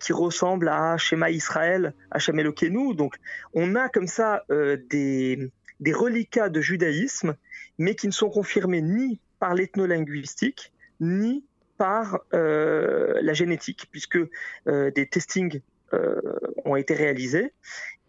qui 0.00 0.14
ressemble 0.14 0.70
à 0.70 0.96
Shema 0.96 1.30
Israël, 1.30 1.92
Hashem 2.10 2.38
Elokeinu. 2.38 2.94
Donc, 2.94 3.16
on 3.52 3.74
a 3.74 3.90
comme 3.90 4.06
ça 4.06 4.44
des, 4.48 5.50
des 5.80 5.92
reliquats 5.92 6.48
de 6.48 6.62
judaïsme, 6.62 7.36
mais 7.78 7.94
qui 7.94 8.06
ne 8.06 8.12
sont 8.12 8.30
confirmés 8.30 8.80
ni 8.80 9.20
par 9.38 9.54
l'ethnolinguistique, 9.54 10.72
ni 11.00 11.44
par 11.76 12.20
euh, 12.32 13.18
la 13.22 13.34
génétique, 13.34 13.88
puisque 13.90 14.18
euh, 14.66 14.90
des 14.90 15.06
testings 15.06 15.60
euh, 15.92 16.20
ont 16.64 16.76
été 16.76 16.94
réalisés 16.94 17.52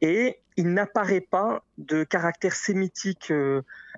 et 0.02 0.40
il 0.58 0.74
n'apparaît 0.74 1.22
pas 1.22 1.64
de 1.78 2.04
caractère 2.04 2.56
sémitique 2.56 3.32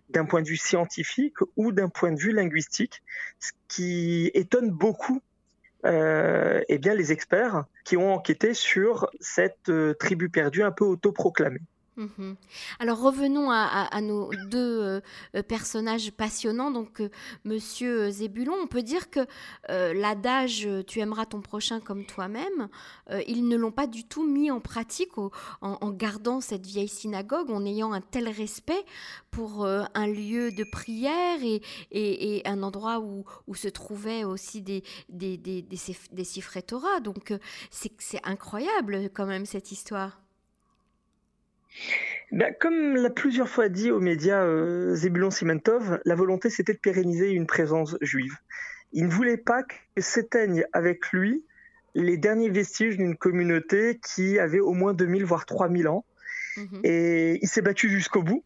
d'un 0.09 0.25
point 0.25 0.41
de 0.41 0.47
vue 0.47 0.57
scientifique 0.57 1.37
ou 1.55 1.71
d'un 1.71 1.89
point 1.89 2.11
de 2.11 2.19
vue 2.19 2.33
linguistique, 2.33 3.01
ce 3.39 3.51
qui 3.67 4.29
étonne 4.33 4.69
beaucoup 4.69 5.21
eh 5.85 6.77
bien, 6.77 6.93
les 6.93 7.11
experts 7.11 7.63
qui 7.85 7.95
ont 7.95 8.13
enquêté 8.13 8.53
sur 8.53 9.09
cette 9.21 9.71
tribu 9.97 10.29
perdue 10.29 10.63
un 10.63 10.71
peu 10.71 10.83
autoproclamée. 10.83 11.61
Mhm. 11.97 12.37
Alors 12.79 13.01
revenons 13.01 13.51
à, 13.51 14.01
nos 14.01 14.31
deux 14.47 15.01
euh, 15.35 15.43
personnages 15.43 16.11
passionnants. 16.11 16.71
Donc 16.71 17.01
euh, 17.01 17.09
Monsieur 17.43 18.09
Zébulon, 18.09 18.55
on 18.61 18.67
peut 18.67 18.83
dire 18.83 19.09
que 19.09 19.19
euh, 19.69 19.93
l'adage 19.93 20.67
"tu 20.87 20.99
aimeras 20.99 21.25
ton 21.25 21.41
prochain 21.41 21.79
comme 21.79 22.05
toi-même", 22.05 22.69
ils 23.27 23.47
ne 23.47 23.57
l'ont 23.57 23.71
pas 23.71 23.87
du 23.87 24.05
tout 24.05 24.25
mis 24.25 24.51
en 24.51 24.59
pratique 24.59 25.17
en, 25.17 25.91
gardant 25.91 26.41
cette 26.41 26.65
vieille 26.65 26.87
synagogue, 26.87 27.49
en 27.51 27.65
ayant 27.65 27.91
un 27.91 28.01
tel 28.01 28.29
respect 28.29 28.85
pour 29.31 29.65
un 29.65 30.07
lieu 30.07 30.51
de 30.51 30.63
prière 30.63 31.39
et, 31.91 32.41
un 32.45 32.63
endroit 32.63 32.99
où, 32.99 33.25
se 33.55 33.67
trouvaient 33.67 34.23
aussi 34.23 34.61
des, 34.61 34.83
des, 35.09 35.65
Torah. 36.65 36.99
Donc 37.01 37.33
c'est 37.71 38.21
incroyable 38.23 39.09
quand 39.13 39.25
même 39.25 39.45
cette 39.45 39.71
histoire. 39.71 40.19
Ben, 42.31 42.53
comme 42.59 42.95
l'a 42.95 43.09
plusieurs 43.09 43.49
fois 43.49 43.69
dit 43.69 43.91
aux 43.91 43.99
médias 43.99 44.43
euh, 44.43 44.93
Zebulon 44.95 45.31
Simentov, 45.31 45.99
la 46.05 46.15
volonté 46.15 46.49
c'était 46.49 46.73
de 46.73 46.79
pérenniser 46.79 47.31
une 47.31 47.47
présence 47.47 47.97
juive. 48.01 48.35
Il 48.93 49.05
ne 49.05 49.11
voulait 49.11 49.37
pas 49.37 49.63
que 49.63 50.01
s'éteignent 50.01 50.65
avec 50.73 51.11
lui 51.11 51.43
les 51.95 52.17
derniers 52.17 52.49
vestiges 52.49 52.97
d'une 52.97 53.17
communauté 53.17 53.99
qui 53.99 54.37
avait 54.37 54.59
au 54.59 54.73
moins 54.73 54.93
2000 54.93 55.25
voire 55.25 55.45
3000 55.45 55.87
ans. 55.87 56.05
Mhm. 56.57 56.81
Et 56.83 57.39
il 57.41 57.47
s'est 57.47 57.61
battu 57.61 57.89
jusqu'au 57.89 58.21
bout. 58.21 58.43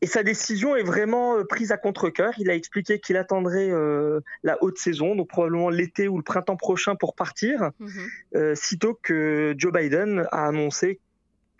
Et 0.00 0.06
sa 0.06 0.24
décision 0.24 0.74
est 0.74 0.82
vraiment 0.82 1.38
euh, 1.38 1.44
prise 1.44 1.70
à 1.70 1.76
contre-coeur. 1.76 2.34
Il 2.38 2.50
a 2.50 2.56
expliqué 2.56 2.98
qu'il 2.98 3.16
attendrait 3.16 3.70
euh, 3.70 4.18
la 4.42 4.60
haute 4.64 4.78
saison, 4.78 5.14
donc 5.14 5.28
probablement 5.28 5.70
l'été 5.70 6.08
ou 6.08 6.16
le 6.16 6.24
printemps 6.24 6.56
prochain 6.56 6.96
pour 6.96 7.14
partir, 7.14 7.70
mhm. 7.78 8.56
sitôt 8.56 8.98
que 9.00 9.54
Joe 9.56 9.72
Biden 9.72 10.26
a 10.32 10.48
annoncé 10.48 10.98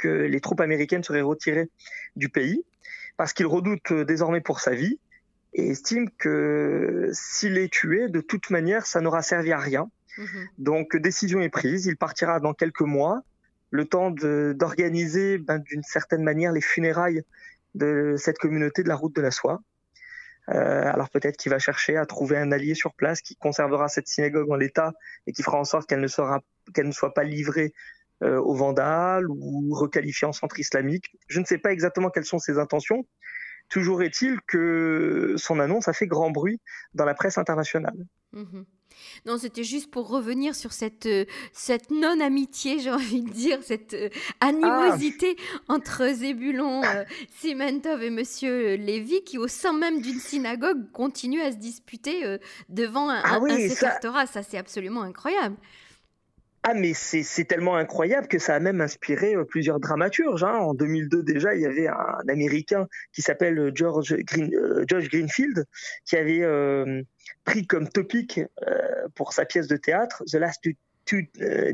que 0.03 0.09
les 0.09 0.41
troupes 0.41 0.61
américaines 0.61 1.05
seraient 1.05 1.23
retirées 1.23 1.71
du 2.17 2.29
pays 2.29 2.65
parce 3.17 3.33
qu'il 3.33 3.47
redoute 3.47 3.93
désormais 3.93 4.41
pour 4.41 4.61
sa 4.61 4.75
vie 4.75 4.99
et 5.55 5.69
estime 5.71 6.11
que 6.19 7.11
s'il 7.13 7.59
est 7.59 7.73
tué, 7.73 8.09
de 8.09 8.21
toute 8.21 8.51
manière, 8.51 8.87
ça 8.87 9.01
n'aura 9.01 9.23
servi 9.23 9.53
à 9.53 9.59
rien. 9.59 9.91
Mhm. 10.19 10.49
Donc, 10.59 10.97
décision 10.97 11.41
est 11.41 11.51
prise. 11.51 11.87
Il 11.87 11.97
partira 11.97 12.41
dans 12.41 12.55
quelques 12.55 12.83
mois, 12.83 13.23
le 13.71 13.85
temps 13.85 14.11
d'organiser 14.11 15.39
ben, 15.39 15.59
d'une 15.59 15.83
certaine 15.83 16.23
manière 16.23 16.53
les 16.53 16.61
funérailles 16.61 17.23
de 17.75 18.15
cette 18.19 18.39
communauté 18.39 18.83
de 18.83 18.89
la 18.89 18.97
route 18.97 19.15
de 19.15 19.23
la 19.23 19.31
soie. 19.31 19.63
Euh, 20.49 20.93
alors 20.93 21.09
peut-être 21.09 21.37
qu'il 21.37 21.51
va 21.51 21.59
chercher 21.59 21.97
à 21.97 22.05
trouver 22.05 22.37
un 22.37 22.51
allié 22.51 22.75
sur 22.75 22.95
place 22.95 23.21
qui 23.21 23.37
conservera 23.37 23.89
cette 23.89 24.09
synagogue 24.09 24.51
en 24.51 24.57
l'état 24.57 24.93
et 25.27 25.33
qui 25.33 25.43
fera 25.43 25.57
en 25.57 25.65
sorte 25.65 25.89
qu'elle 25.89 26.01
ne, 26.01 26.09
sera, 26.09 26.41
qu'elle 26.75 26.89
ne 26.89 26.93
soit 26.93 27.15
pas 27.15 27.23
livrée 27.23 27.67
euh, 27.67 28.02
aux 28.23 28.55
vandales 28.55 29.29
ou 29.29 29.75
requalifiée 29.75 30.29
en 30.29 30.33
centre 30.33 30.59
islamique. 30.59 31.17
Je 31.29 31.41
ne 31.41 31.45
sais 31.45 31.59
pas 31.59 31.73
exactement 31.73 32.11
quelles 32.11 32.25
sont 32.25 32.39
ses 32.39 32.59
intentions. 32.59 33.07
Toujours 33.69 34.03
est-il 34.03 34.39
que 34.47 35.35
son 35.37 35.59
annonce 35.59 35.89
a 35.89 35.93
fait 35.93 36.07
grand 36.07 36.31
bruit 36.31 36.61
dans 36.95 37.05
la 37.05 37.15
presse 37.15 37.39
internationale. 37.39 37.97
Mhm. 38.33 38.67
Non, 39.25 39.39
c'était 39.39 39.65
juste 39.65 39.91
pour 39.91 40.09
revenir 40.09 40.55
sur 40.55 40.73
cette, 40.73 41.07
euh, 41.07 41.25
cette 41.53 41.91
non-amitié, 41.91 42.79
j'ai 42.79 42.91
envie 42.91 43.23
de 43.23 43.31
dire, 43.31 43.59
cette 43.63 43.95
euh, 43.95 44.11
animosité 44.41 45.37
ah. 45.39 45.75
entre 45.75 46.07
Zébulon 46.13 46.83
euh, 46.85 47.05
Simentov 47.39 48.03
et 48.03 48.11
Monsieur 48.11 48.75
Lévy, 48.75 49.23
qui 49.25 49.39
au 49.39 49.49
sein 49.49 49.73
même 49.73 50.03
d'une 50.03 50.19
synagogue 50.19 50.91
continuent 50.93 51.43
à 51.43 51.53
se 51.53 51.57
disputer 51.57 52.39
devant 52.69 53.09
un, 53.09 53.23
ah 53.25 53.41
ça, 53.71 54.27
ça 54.27 54.43
c'est 54.43 54.59
absolument 54.59 55.03
incroyable. 55.03 55.57
Ah 56.65 56.75
mais 56.75 56.95
c'est 56.95 57.45
tellement 57.45 57.77
incroyable 57.77 58.29
que 58.29 58.39
ça 58.39 58.55
a 58.55 58.61
même 58.61 58.81
inspiré 58.81 59.35
euh, 59.35 59.45
plusieurs 59.45 59.81
dramaturges. 59.81 60.45
Hein. 60.45 60.55
En 60.55 60.75
2002 60.75 61.25
déjà, 61.25 61.57
il 61.57 61.63
y 61.63 61.67
avait 61.67 61.89
un 61.89 62.29
Américain 62.29 62.87
qui 63.13 63.21
s'appelle 63.21 63.59
euh, 63.59 63.73
George, 63.75 64.15
Green, 64.19 64.55
euh, 64.55 64.85
George 64.87 65.09
Greenfield 65.09 65.67
qui 66.05 66.17
avait 66.17 66.45
pris 67.45 67.67
comme 67.67 67.89
topic 67.89 68.41
pour 69.15 69.33
sa 69.33 69.45
pièce 69.45 69.67
de 69.67 69.77
théâtre 69.77 70.23
The 70.31 70.35
Last 70.35 70.63
Two 71.05 71.21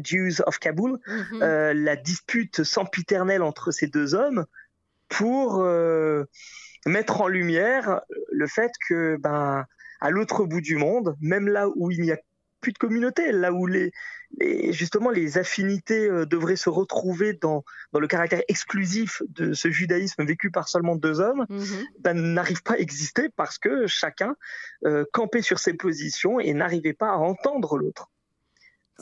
Jews 0.02 0.40
of 0.47 0.59
Kabul, 0.59 0.99
mm-hmm. 1.07 1.73
la 1.73 1.97
dispute 1.97 2.62
sempiternelle 2.64 3.42
entre 3.42 3.71
ces 3.71 3.87
deux 3.87 4.14
hommes 4.14 4.47
pour 5.09 5.64
mettre 6.87 7.21
en 7.21 7.28
lumière 7.28 8.00
le 8.30 8.47
fait 8.47 8.73
que 8.88 9.16
ben 9.21 9.66
à 10.00 10.11
l'autre 10.11 10.45
bout 10.45 10.61
du 10.61 10.76
monde, 10.76 11.16
même 11.21 11.49
là 11.49 11.68
où 11.76 11.90
il 11.90 12.00
n'y 12.00 12.12
a 12.12 12.18
plus 12.60 12.72
de 12.72 12.78
communauté, 12.78 13.32
là 13.32 13.52
où 13.52 13.66
les, 13.66 13.92
justement 14.70 15.10
les 15.10 15.38
affinités 15.38 16.08
euh, 16.08 16.26
devraient 16.26 16.56
se 16.56 16.68
retrouver 16.68 17.32
dans, 17.32 17.64
dans, 17.92 18.00
le 18.00 18.06
caractère 18.06 18.42
exclusif 18.48 19.22
de 19.28 19.52
ce 19.52 19.70
judaïsme 19.70 20.24
vécu 20.24 20.50
par 20.50 20.68
seulement 20.68 20.96
deux 20.96 21.20
hommes, 21.20 21.46
mhm. 21.48 21.86
ben, 22.00 22.14
n'arrivent 22.14 22.62
pas 22.62 22.74
à 22.74 22.78
exister 22.78 23.28
parce 23.36 23.58
que 23.58 23.86
chacun 23.86 24.36
euh, 24.84 25.04
campait 25.12 25.42
sur 25.42 25.58
ses 25.58 25.74
positions 25.74 26.40
et 26.40 26.52
n'arrivait 26.54 26.92
pas 26.92 27.10
à 27.10 27.16
entendre 27.16 27.78
l'autre. 27.78 28.10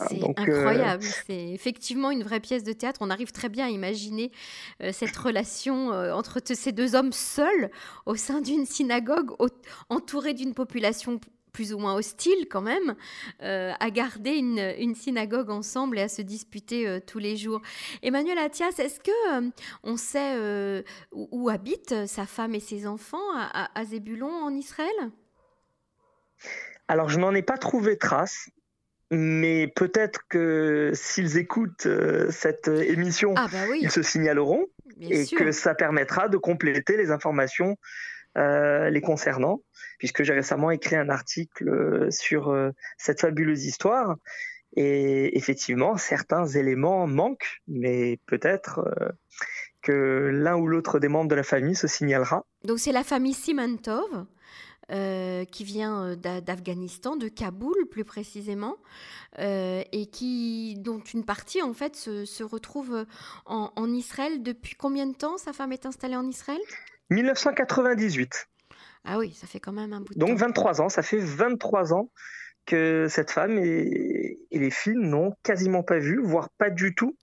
C'est 0.08 0.22
euh, 0.22 0.28
incroyable. 0.36 1.02
C'est 1.02 1.52
effectivement 1.52 2.10
une 2.10 2.22
vraie 2.22 2.40
pièce 2.40 2.62
de 2.62 2.74
théâtre. 2.74 3.00
On 3.02 3.08
arrive 3.08 3.32
très 3.32 3.48
bien 3.48 3.64
à 3.64 3.70
imaginer 3.70 4.30
cette 4.92 5.16
relation 5.16 5.88
entre 5.88 6.42
ces 6.44 6.72
deux 6.72 6.94
hommes 6.94 7.12
seuls 7.12 7.70
au 8.04 8.14
sein 8.14 8.42
d'une 8.42 8.66
synagogue, 8.66 9.30
entourés 9.88 10.34
d'une 10.34 10.52
population 10.52 11.18
plus 11.56 11.72
ou 11.72 11.78
moins 11.78 11.94
hostile 11.94 12.46
quand 12.50 12.60
même, 12.60 12.96
euh, 13.42 13.72
à 13.80 13.90
garder 13.90 14.32
une, 14.32 14.94
synagogue 14.94 15.48
ensemble 15.48 15.98
et 15.98 16.02
à 16.02 16.08
se 16.08 16.20
disputer 16.20 16.86
euh, 16.86 17.00
tous 17.00 17.18
les 17.18 17.34
jours. 17.36 17.62
Emmanuel 18.02 18.36
Attias, 18.36 18.78
est-ce 18.78 19.00
que 19.00 19.38
euh, 19.38 19.50
on 19.82 19.96
sait 19.96 20.36
où, 21.12 21.48
habitent 21.48 22.06
sa 22.06 22.26
femme 22.26 22.54
et 22.54 22.60
ses 22.60 22.86
enfants 22.86 23.26
à, 23.34 23.84
Zébulon 23.86 24.30
en 24.30 24.50
Israël? 24.50 24.94
Alors 26.88 27.08
je 27.08 27.18
n'en 27.18 27.34
ai 27.34 27.42
pas 27.42 27.56
trouvé 27.56 27.96
trace. 27.96 28.50
Mais 29.12 29.68
peut-être 29.76 30.22
que 30.28 30.90
s'ils 30.92 31.38
écoutent 31.38 31.86
cette 32.30 32.66
émission, 32.66 33.34
ah 33.36 33.46
bah 33.50 33.58
ils 33.80 33.90
se 33.90 34.02
signaleront 34.02 34.66
et 35.00 35.24
que 35.26 35.52
ça 35.52 35.76
permettra 35.76 36.28
de 36.28 36.36
compléter 36.36 36.96
les 36.96 37.12
informations 37.12 37.76
les 38.34 39.00
concernant 39.00 39.60
puisque 39.98 40.22
j'ai 40.22 40.32
récemment 40.32 40.70
écrit 40.70 40.96
un 40.96 41.08
article 41.08 41.68
euh, 41.68 42.10
sur 42.10 42.48
euh, 42.48 42.70
cette 42.98 43.20
fabuleuse 43.20 43.64
histoire. 43.64 44.16
Et 44.76 45.36
effectivement, 45.36 45.96
certains 45.96 46.46
éléments 46.46 47.06
manquent, 47.06 47.62
mais 47.66 48.18
peut-être 48.26 48.80
euh, 48.80 49.08
que 49.80 50.30
l'un 50.32 50.56
ou 50.56 50.66
l'autre 50.66 50.98
des 50.98 51.08
membres 51.08 51.30
de 51.30 51.34
la 51.34 51.42
famille 51.42 51.74
se 51.74 51.86
signalera. 51.86 52.44
Donc 52.64 52.78
c'est 52.78 52.92
la 52.92 53.04
famille 53.04 53.34
Simantov 53.34 54.26
qui 54.88 55.64
vient 55.64 56.14
d'Afghanistan, 56.14 57.16
de 57.16 57.26
Kaboul 57.26 57.88
plus 57.90 58.04
précisément, 58.04 58.76
et 59.36 60.08
qui, 60.12 60.76
dont 60.78 61.00
une 61.00 61.24
partie 61.24 61.60
en 61.60 61.72
fait 61.72 61.96
se, 61.96 62.44
retrouve 62.44 63.04
en, 63.46 63.72
en, 63.74 63.92
Israël. 63.92 64.44
Depuis 64.44 64.76
combien 64.76 65.08
de 65.08 65.14
temps 65.16 65.38
sa 65.38 65.52
femme 65.52 65.72
est 65.72 65.86
installée 65.86 66.14
en 66.14 66.28
Israël? 66.28 66.60
1998. 67.10 68.48
Ah 69.06 69.18
oui, 69.18 69.32
ça 69.32 69.46
fait 69.46 69.60
quand 69.60 69.72
même 69.72 69.92
un 69.92 70.00
bout 70.00 70.12
de 70.12 70.18
Donc 70.18 70.36
23 70.36 70.80
ans, 70.80 70.88
ça 70.88 71.02
fait 71.02 71.18
23 71.18 71.94
ans 71.94 72.10
que 72.66 73.06
cette 73.08 73.30
femme 73.30 73.56
et, 73.58 74.38
les 74.50 74.70
filles 74.70 74.96
n'ont 74.96 75.32
quasiment 75.42 75.82
pas 75.82 75.98
vu, 75.98 76.20
voire 76.20 76.50
pas 76.58 76.70
du 76.70 76.94
tout, 76.94 77.16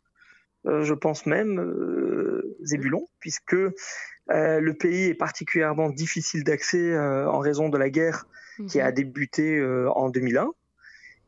euh, 0.65 0.83
je 0.83 0.93
pense 0.93 1.25
même, 1.25 1.59
euh, 1.59 2.55
Zébulon, 2.61 3.09
puisque 3.19 3.53
euh, 3.53 3.73
le 4.29 4.73
pays 4.73 5.09
est 5.09 5.13
particulièrement 5.15 5.89
difficile 5.89 6.45
d'accès 6.45 6.97
en 6.97 7.39
raison 7.39 7.67
de 7.67 7.77
la 7.77 7.89
guerre 7.89 8.27
qui 8.69 8.79
a 8.79 8.87
mhm. 8.87 8.93
débuté 8.93 9.65
en 9.95 10.09
2001 10.09 10.51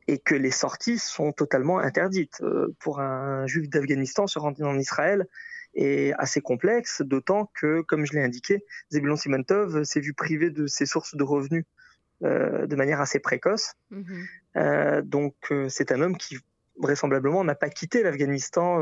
et 0.07 0.19
que 0.19 0.35
les 0.35 0.51
sorties 0.51 0.99
sont 0.99 1.33
totalement 1.33 1.79
interdites. 1.79 2.41
pour 2.79 3.01
un 3.01 3.45
juif 3.47 3.69
d'Afghanistan 3.69 4.27
se 4.27 4.39
rendre 4.39 4.63
en 4.63 4.77
Israël, 4.77 5.27
est 5.75 6.13
assez 6.17 6.41
complexe, 6.41 7.01
d'autant 7.01 7.51
que, 7.53 7.81
comme 7.81 8.05
je 8.05 8.13
l'ai 8.13 8.23
indiqué, 8.23 8.63
Zebulon 8.91 9.15
Simantov 9.15 9.83
s'est 9.83 9.99
vu 9.99 10.13
privé 10.13 10.49
de 10.49 10.67
ses 10.67 10.85
sources 10.85 11.15
de 11.15 11.23
revenus 11.23 11.65
euh, 12.23 12.65
de 12.65 12.77
manière 12.77 13.01
assez 13.01 13.19
précoce. 13.19 13.73
Mhm. 13.89 14.25
Euh, 14.55 15.01
donc 15.01 15.35
euh, 15.51 15.67
c'est 15.67 15.91
un 15.91 16.01
homme 16.01 16.15
qui 16.15 16.37
vraisemblablement 16.79 17.43
n'a 17.43 17.55
pas 17.55 17.69
quitté 17.69 18.03
l'Afghanistan 18.03 18.79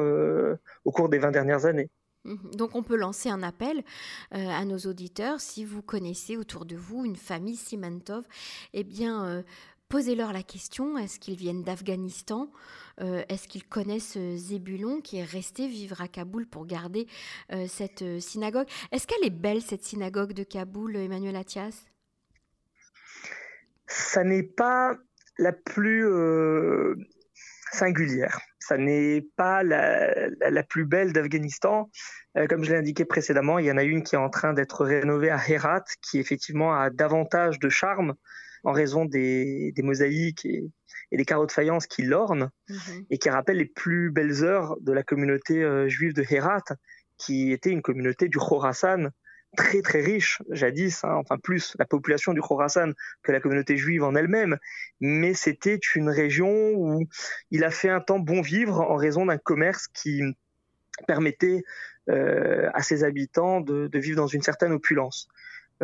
au 0.85 0.91
cours 0.91 1.09
des 1.09 1.17
20 1.17 1.31
dernières 1.31 1.65
années. 1.65 1.89
Mhm. 2.25 2.51
Donc 2.53 2.75
on 2.75 2.83
peut 2.83 2.95
lancer 2.95 3.29
un 3.29 3.41
appel 3.41 3.83
à 4.31 4.63
nos 4.65 4.77
auditeurs 4.77 5.41
si 5.41 5.65
vous 5.65 5.81
connaissez 5.81 6.37
autour 6.37 6.65
de 6.65 6.75
vous 6.75 7.05
une 7.05 7.15
famille 7.15 7.55
Simantov, 7.55 8.23
eh 8.73 8.83
bien 8.83 9.43
posez-leur 9.93 10.33
la 10.33 10.41
question, 10.41 10.97
est-ce 10.97 11.19
qu'ils 11.19 11.35
viennent 11.35 11.61
d'Afghanistan 11.61 12.51
euh, 12.99 13.21
Est-ce 13.29 13.47
qu'ils 13.47 13.63
connaissent 13.63 14.17
euh, 14.17 14.35
Zébulon 14.37 15.01
qui 15.01 15.19
est 15.19 15.23
resté 15.23 15.67
vivre 15.67 16.01
à 16.01 16.07
Kaboul 16.07 16.47
pour 16.47 16.65
garder 16.65 17.05
euh, 17.51 17.67
cette 17.67 18.03
synagogue? 18.19 18.65
Est-ce 18.91 19.05
qu'elle 19.05 19.23
est 19.23 19.29
belle 19.29 19.61
cette 19.61 19.83
synagogue 19.83 20.33
de 20.33 20.41
Kaboul, 20.41 20.95
Emmanuel 20.95 21.35
Attias 21.35 21.85
Ça 23.85 24.23
n'est 24.23 24.41
pas 24.41 24.97
la 25.37 25.51
plus 25.51 26.07
singulière. 27.71 28.39
Ça 28.57 28.79
n'est 28.79 29.21
pas 29.35 29.61
la, 29.61 30.27
la, 30.49 30.63
plus 30.63 30.85
belle 30.85 31.13
d'Afghanistan. 31.13 31.91
comme 32.49 32.63
je 32.63 32.71
l'ai 32.71 32.79
indiqué 32.79 33.05
précédemment, 33.05 33.59
il 33.59 33.67
y 33.67 33.71
en 33.71 33.77
a 33.77 33.83
une 33.83 34.01
qui 34.01 34.15
est 34.15 34.17
en 34.17 34.31
train 34.31 34.53
d'être 34.53 34.85
rénovée 34.85 35.29
à 35.29 35.37
Herat, 35.47 35.83
qui 36.01 36.17
effectivement 36.17 36.73
a 36.73 36.89
davantage 36.89 37.59
de 37.59 37.69
charme 37.69 38.15
en 38.63 38.71
raison 38.71 39.05
des, 39.05 39.73
mosaïques 39.77 40.45
et, 40.45 40.69
des 41.11 41.25
carreaux 41.25 41.45
de 41.45 41.51
faïence 41.51 41.85
qui 41.85 42.03
l'ornent 42.03 42.49
mhm. 42.69 43.05
et 43.09 43.17
qui 43.17 43.29
rappellent 43.29 43.57
les 43.57 43.65
plus 43.65 44.09
belles 44.09 44.43
heures 44.43 44.77
de 44.81 44.91
la 44.91 45.03
communauté 45.03 45.63
euh, 45.63 45.87
juive 45.87 46.13
de 46.13 46.23
Herat, 46.27 46.63
qui 47.17 47.51
était 47.51 47.69
une 47.69 47.81
communauté 47.81 48.27
du 48.27 48.37
Khorasan 48.37 49.09
très 49.55 49.81
très 49.81 50.01
riche 50.01 50.41
jadis, 50.49 51.03
hein, 51.03 51.13
enfin 51.13 51.37
plus 51.37 51.75
la 51.77 51.85
population 51.85 52.33
du 52.33 52.41
Khorasan 52.41 52.91
que 53.21 53.31
la 53.31 53.39
communauté 53.39 53.77
juive 53.77 54.03
en 54.03 54.15
elle-même, 54.15 54.57
mais 54.99 55.33
c'était 55.33 55.79
une 55.95 56.09
région 56.09 56.71
où 56.75 57.05
il 57.51 57.63
a 57.63 57.69
fait 57.69 57.89
un 57.89 57.99
temps 57.99 58.19
bon 58.19 58.41
vivre 58.41 58.81
en 58.81 58.95
raison 58.95 59.27
d'un 59.27 59.37
commerce 59.37 59.87
qui 59.87 60.23
permettait 61.07 61.63
euh, 62.09 62.69
à 62.73 62.81
ses 62.81 63.03
habitants 63.03 63.61
de, 63.61 63.89
vivre 63.93 64.17
dans 64.17 64.27
une 64.27 64.41
certaine 64.41 64.71
opulence. 64.71 65.27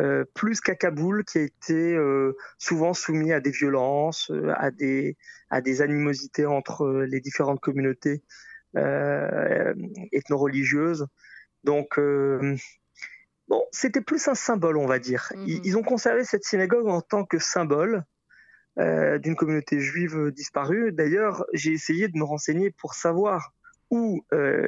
Euh, 0.00 0.24
plus 0.34 0.60
qu'à 0.60 0.74
Kaboul, 0.74 1.24
qui 1.24 1.38
a 1.38 1.42
été 1.42 1.94
euh, 1.94 2.36
souvent 2.58 2.94
soumis 2.94 3.32
à 3.32 3.40
des 3.40 3.50
violences, 3.50 4.30
euh, 4.30 4.52
à 4.56 4.70
des 4.70 5.16
à 5.50 5.60
des 5.60 5.82
animosités 5.82 6.46
entre 6.46 7.04
les 7.06 7.20
différentes 7.20 7.60
communautés 7.60 8.22
ethno-religieuses. 8.76 11.08
Donc 11.64 11.98
bon, 13.48 13.64
c'était 13.72 14.00
plus 14.00 14.28
un 14.28 14.36
symbole, 14.36 14.76
on 14.76 14.86
va 14.86 15.00
dire. 15.00 15.32
Mhm. 15.34 15.60
Ils, 15.64 15.76
ont 15.76 15.82
conservé 15.82 16.22
cette 16.22 16.44
synagogue 16.44 16.86
en 16.86 17.00
tant 17.00 17.24
que 17.24 17.40
symbole 17.40 18.04
d'une 18.76 19.34
communauté 19.34 19.80
juive 19.80 20.30
disparue. 20.30 20.92
D'ailleurs, 20.92 21.44
j'ai 21.52 21.72
essayé 21.72 22.06
de 22.06 22.16
me 22.16 22.22
renseigner 22.22 22.70
pour 22.70 22.94
savoir 22.94 23.52
où 23.90 24.24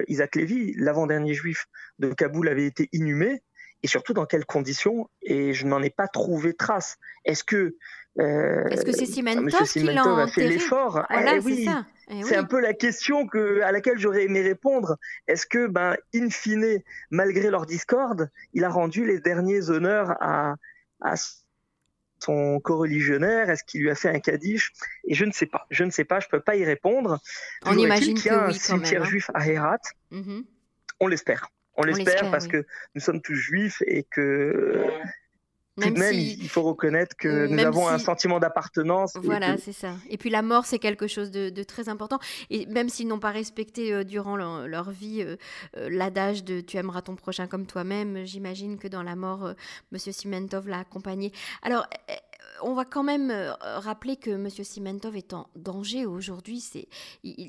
Isaac 0.09 0.35
Lévy, 0.35 0.75
l'avant-dernier 0.77 1.35
juif 1.35 1.67
de 2.01 2.13
Kaboul, 2.13 2.49
avait 2.49 2.67
été 2.67 2.89
inhumé 2.91 3.41
et 3.83 3.89
surtout 3.89 4.13
dans 4.13 4.27
quelles 4.27 4.47
conditions, 4.47 5.09
et 5.23 5.53
je 5.55 5.67
n'en 5.67 5.83
ai 5.83 5.91
pas 5.91 6.09
trouvé 6.09 6.55
trace. 6.55 6.99
Est-ce 7.25 7.45
que 7.45 7.77
euh, 8.21 8.65
Est-ce 8.69 8.85
que 8.85 8.93
c'est 8.93 9.07
Cimentov 9.07 9.69
qui 9.69 9.81
l'a 9.81 10.03
a 10.03 10.27
fait 10.29 10.47
l'effort? 10.47 11.05
Voilà, 11.11 11.37
eh 11.37 11.41
oui. 11.41 11.69
Eh 12.11 12.23
c'est 12.25 12.37
un 12.37 12.45
peu 12.45 12.61
la 12.61 12.75
question 12.75 13.27
que, 13.27 13.63
à 13.63 13.73
laquelle 13.73 13.99
j'aurais 13.99 14.25
aimé 14.25 14.43
répondre. 14.43 14.99
Est-ce 15.29 15.47
que, 15.47 15.67
ben, 15.67 15.97
in 16.15 16.29
fine, 16.29 16.83
malgré 17.11 17.51
leur 17.51 17.65
discorde, 17.65 18.31
il 18.53 18.65
a 18.65 18.69
rendu 18.69 19.07
les 19.07 19.19
derniers 19.19 19.71
honneurs 19.71 20.11
à, 20.21 20.57
à 21.01 21.15
son 22.19 22.61
co-religionnaire 22.61 23.49
Est-ce 23.51 23.65
qu'il 23.65 23.81
lui 23.81 23.91
a 23.91 23.95
fait 23.95 24.11
un 24.11 24.21
kadish 24.21 24.73
Et 25.05 25.15
je 25.15 25.25
ne 25.25 25.33
sais 25.33 25.47
pas. 25.47 25.67
Je 25.71 25.85
ne 25.85 25.91
sais 25.91 26.05
pas. 26.05 26.21
Je 26.21 26.29
peux 26.29 26.41
pas 26.41 26.57
y 26.57 26.65
répondre. 26.65 27.19
On 27.65 27.79
imagine 27.79 28.15
qu'il 28.15 28.27
y 28.27 28.35
a 28.35 28.45
un 28.45 28.53
cimetière 28.53 29.03
hein. 29.03 29.07
juif 29.07 29.31
à 29.33 29.49
Herat. 29.49 29.79
Mm-hmm. 30.13 30.45
On 31.01 31.07
l'espère. 31.07 31.49
On 31.77 31.85
l'espère 31.85 32.31
parce 32.31 32.49
que 32.49 32.67
nous 32.95 33.01
sommes 33.01 33.21
tous 33.21 33.35
juifs 33.35 33.83
et 33.87 34.05
que 34.05 34.85
tout 35.81 35.89
de 35.89 35.99
même, 35.99 36.15
il 36.15 36.49
faut 36.51 36.63
reconnaître 36.63 37.17
que 37.17 37.47
nous 37.47 37.59
avons 37.59 37.89
un 37.89 37.99
sentiment 37.99 38.39
d'appartenance. 38.39 39.15
Voilà, 39.23 39.57
c'est 39.57 39.73
ça. 39.73 39.95
Et 40.11 40.19
puis 40.19 40.29
la 40.29 40.43
mort, 40.43 40.67
c'est 40.67 40.79
quelque 40.79 41.07
chose 41.07 41.31
de, 41.31 41.63
très 41.63 41.89
important. 41.89 42.19
Et 42.51 42.67
même 42.67 42.91
s'ils 42.91 43.09
n'ont 43.09 43.19
pas 43.19 43.31
respecté 43.31 43.93
euh, 43.93 44.05
durant 44.05 44.37
leur, 44.37 44.91
vie 44.91 45.23
euh, 45.23 45.37
euh, 45.79 45.89
l'adage 45.91 46.45
de 46.45 46.61
tu 46.61 46.77
aimeras 46.77 47.01
ton 47.01 47.17
prochain 47.17 47.47
comme 47.47 47.67
toi-même, 47.67 48.25
j'imagine 48.27 48.79
que 48.79 48.89
dans 48.89 49.03
la 49.03 49.17
mort, 49.17 49.55
Monsieur 49.93 50.13
Simentov 50.13 50.69
l'a 50.69 50.81
accompagné. 50.81 51.33
Alors, 51.63 51.87
on 52.63 52.75
va 52.75 52.85
quand 52.85 53.03
même 53.03 53.31
euh, 53.31 53.53
rappeler 53.61 54.17
que 54.17 54.31
M. 54.31 54.49
Simentov 54.51 55.17
est 55.17 55.33
en 55.33 55.49
danger 55.57 56.07
aujourd'hui. 56.07 56.65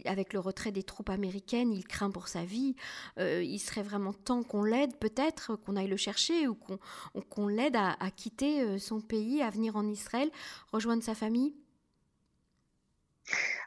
Avec 0.05 0.33
le 0.33 0.39
retrait 0.39 0.71
des 0.71 0.83
troupes 0.83 1.09
américaines, 1.09 1.71
il 1.71 1.85
craint 1.85 2.11
pour 2.11 2.27
sa 2.27 2.43
vie. 2.43 2.75
Euh, 3.19 3.41
il 3.43 3.59
serait 3.59 3.83
vraiment 3.83 4.13
temps 4.13 4.43
qu'on 4.43 4.63
l'aide, 4.63 4.95
peut-être 4.97 5.55
qu'on 5.55 5.75
aille 5.75 5.87
le 5.87 5.97
chercher 5.97 6.47
ou 6.47 6.55
qu'on 6.55 7.47
l'aide 7.47 7.75
à, 7.75 7.95
quitter 8.15 8.61
euh, 8.61 8.77
son 8.77 9.01
pays, 9.01 9.41
à 9.41 9.49
venir 9.49 9.75
en 9.75 9.87
Israël, 9.87 10.29
rejoindre 10.71 11.03
sa 11.03 11.15
famille. 11.15 11.53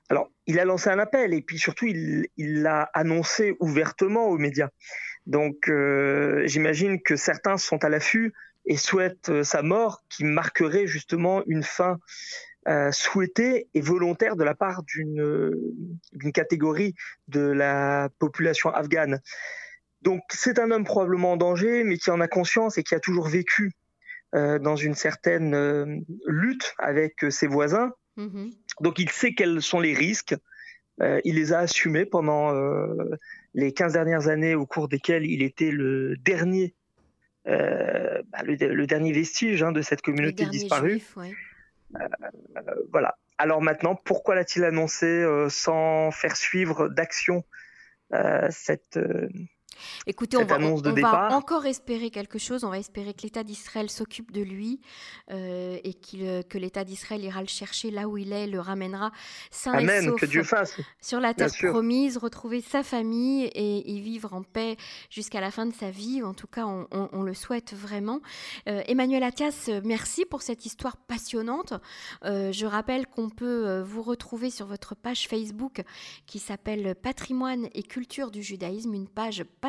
Alors, 0.08 0.30
il 0.46 0.60
a 0.60 0.64
lancé 0.64 0.90
un 0.90 0.98
appel 0.98 1.34
et 1.34 1.42
puis 1.42 1.58
surtout, 1.58 1.86
il 1.86 2.28
l'a 2.36 2.82
annoncé 2.94 3.56
ouvertement 3.58 4.26
aux 4.26 4.38
médias. 4.38 4.68
Donc, 5.26 5.68
j'imagine 6.44 7.02
que 7.02 7.16
certains 7.16 7.56
sont 7.56 7.82
à 7.82 7.88
l'affût 7.88 8.32
et 8.66 8.76
souhaite 8.76 9.28
euh, 9.28 9.44
sa 9.44 9.62
mort, 9.62 10.02
qui 10.08 10.24
marquerait 10.24 10.86
justement 10.86 11.42
une 11.46 11.62
fin 11.62 11.98
euh, 12.68 12.90
souhaitée 12.90 13.68
et 13.74 13.80
volontaire 13.80 14.36
de 14.36 14.44
la 14.44 14.54
part 14.54 14.82
d'une 14.82 16.32
catégorie 16.34 16.94
de 17.28 17.40
la 17.40 18.08
population 18.18 18.70
afghane. 18.70 19.20
Donc 20.02 20.22
c'est 20.30 20.58
un 20.58 20.70
homme 20.70 20.84
probablement 20.84 21.32
en 21.32 21.36
danger, 21.36 21.84
mais 21.84 21.96
qui 21.96 22.10
en 22.10 22.20
a 22.20 22.28
conscience 22.28 22.76
et 22.76 22.82
qui 22.82 22.94
a 22.94 23.00
toujours 23.00 23.28
vécu 23.28 23.72
euh, 24.34 24.58
dans 24.58 24.76
une 24.76 24.94
certaine 24.94 26.04
lutte 26.26 26.74
avec 26.78 27.24
ses 27.30 27.46
voisins. 27.46 27.92
Mm-hmm. 28.18 28.52
Donc 28.80 28.98
il 28.98 29.10
sait 29.10 29.32
quels 29.32 29.62
sont 29.62 29.80
les 29.80 29.94
risques. 29.94 30.34
il 31.00 31.36
les 31.36 31.52
a 31.52 31.60
assumés 31.60 32.04
pendant 32.04 32.52
les 33.54 33.72
15 33.72 33.92
dernières 33.92 34.28
années 34.28 34.54
au 34.54 34.66
cours 34.66 34.88
desquelles 34.88 35.24
il 35.24 35.42
était 35.42 35.70
le 35.70 36.16
dernier 36.16 36.74
euh, 37.48 38.22
bah, 38.32 38.38
le, 38.42 38.86
dernier 38.86 39.12
vestige 39.12 39.62
hein, 39.62 39.72
de 39.72 39.82
cette 39.82 40.02
communauté 40.02 40.46
disparue. 40.46 41.00
Euh, 41.94 41.98
voilà. 42.90 43.16
Alors 43.38 43.62
maintenant, 43.62 43.94
pourquoi 43.94 44.34
l'a-t-il 44.34 44.64
annoncé 44.64 45.06
euh, 45.06 45.48
sans 45.48 46.10
faire 46.10 46.36
suivre 46.36 46.88
d'action 46.88 47.44
cette 48.50 49.00
Écoutez, 50.06 50.36
on 50.36 50.44
va, 50.44 51.36
encore 51.36 51.66
espérer 51.66 52.10
quelque 52.10 52.38
chose. 52.38 52.64
On 52.64 52.70
va 52.70 52.78
espérer 52.78 53.14
que 53.14 53.22
l'État 53.22 53.44
d'Israël 53.44 53.90
s'occupe 53.90 54.32
de 54.32 54.42
lui 54.42 54.80
euh, 55.30 55.78
et 55.84 55.96
euh, 56.14 56.42
que 56.42 56.58
l'État 56.58 56.84
d'Israël 56.84 57.24
ira 57.24 57.40
le 57.40 57.48
chercher 57.48 57.90
là 57.90 58.08
où 58.08 58.16
il 58.16 58.32
est, 58.32 58.46
le 58.46 58.60
ramènera 58.60 59.12
sain 59.50 59.78
et 59.78 60.02
sauf 60.02 60.20
que 60.20 60.26
Dieu 60.26 60.42
fasse. 60.42 60.76
sur 61.00 61.20
la 61.20 61.34
terre 61.34 61.50
promise, 61.58 62.16
retrouver 62.16 62.60
sa 62.60 62.82
famille 62.82 63.44
et, 63.54 63.90
y 63.90 64.00
vivre 64.00 64.34
en 64.34 64.42
paix 64.42 64.76
jusqu'à 65.10 65.40
la 65.40 65.50
fin 65.50 65.66
de 65.66 65.74
sa 65.74 65.90
vie. 65.90 66.22
En 66.22 66.34
tout 66.34 66.46
cas, 66.46 66.64
on, 66.66 67.22
le 67.22 67.34
souhaite 67.34 67.74
vraiment. 67.74 68.20
Euh, 68.68 68.82
Emmanuel 68.86 69.22
Attias, 69.22 69.70
merci 69.84 70.24
pour 70.24 70.42
cette 70.42 70.64
histoire 70.64 70.96
passionnante. 70.96 71.74
je 72.24 72.66
rappelle 72.66 73.06
qu'on 73.06 73.30
peut 73.30 73.80
vous 73.80 74.02
retrouver 74.02 74.50
sur 74.50 74.66
votre 74.66 74.94
page 74.94 75.28
Facebook 75.28 75.82
qui 76.26 76.38
s'appelle 76.38 76.94
Patrimoine 76.94 77.68
et 77.74 77.82
culture 77.82 78.30
du 78.30 78.42
judaïsme, 78.42 78.94
une 78.94 79.08
page 79.08 79.44
passionnante. 79.60 79.65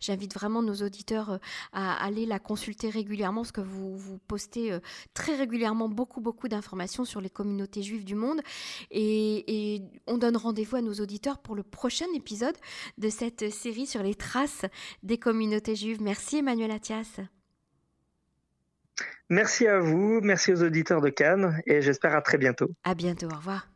J'invite 0.00 0.34
vraiment 0.34 0.62
nos 0.62 0.74
auditeurs 0.74 1.32
euh, 1.32 1.38
à 1.72 2.04
aller 2.04 2.26
la 2.26 2.38
consulter 2.38 2.90
régulièrement 2.90 3.42
parce 3.42 3.52
que 3.52 3.60
vous, 3.60 3.96
vous 3.96 4.18
postez 4.26 4.72
euh, 4.72 4.80
très 5.14 5.36
régulièrement 5.36 5.88
beaucoup, 5.88 6.20
beaucoup 6.20 6.48
d'informations 6.48 7.04
sur 7.04 7.20
les 7.20 7.30
communautés 7.30 7.82
juives 7.82 8.04
du 8.04 8.14
monde. 8.14 8.40
Et, 8.90 9.82
on 10.06 10.18
donne 10.18 10.36
rendez-vous 10.36 10.76
à 10.76 10.82
nos 10.82 10.94
auditeurs 10.94 11.38
pour 11.38 11.54
le 11.54 11.62
prochain 11.62 12.06
épisode 12.14 12.56
de 12.98 13.08
cette 13.08 13.50
série 13.52 13.86
sur 13.86 14.02
les 14.02 14.14
traces 14.14 14.64
des 15.02 15.18
communautés 15.18 15.76
juives. 15.76 16.00
Merci 16.00 16.38
Emmanuel 16.38 16.70
Attias. 16.70 17.20
Merci 19.28 19.66
à 19.66 19.78
vous, 19.78 20.20
merci 20.22 20.52
aux 20.52 20.62
auditeurs 20.62 21.00
de 21.00 21.10
Cannes 21.10 21.60
et 21.66 21.82
j'espère 21.82 22.16
à 22.16 22.22
très 22.22 22.38
bientôt. 22.38 22.70
À 22.84 22.94
bientôt, 22.94 23.26
au 23.26 23.36
revoir. 23.36 23.67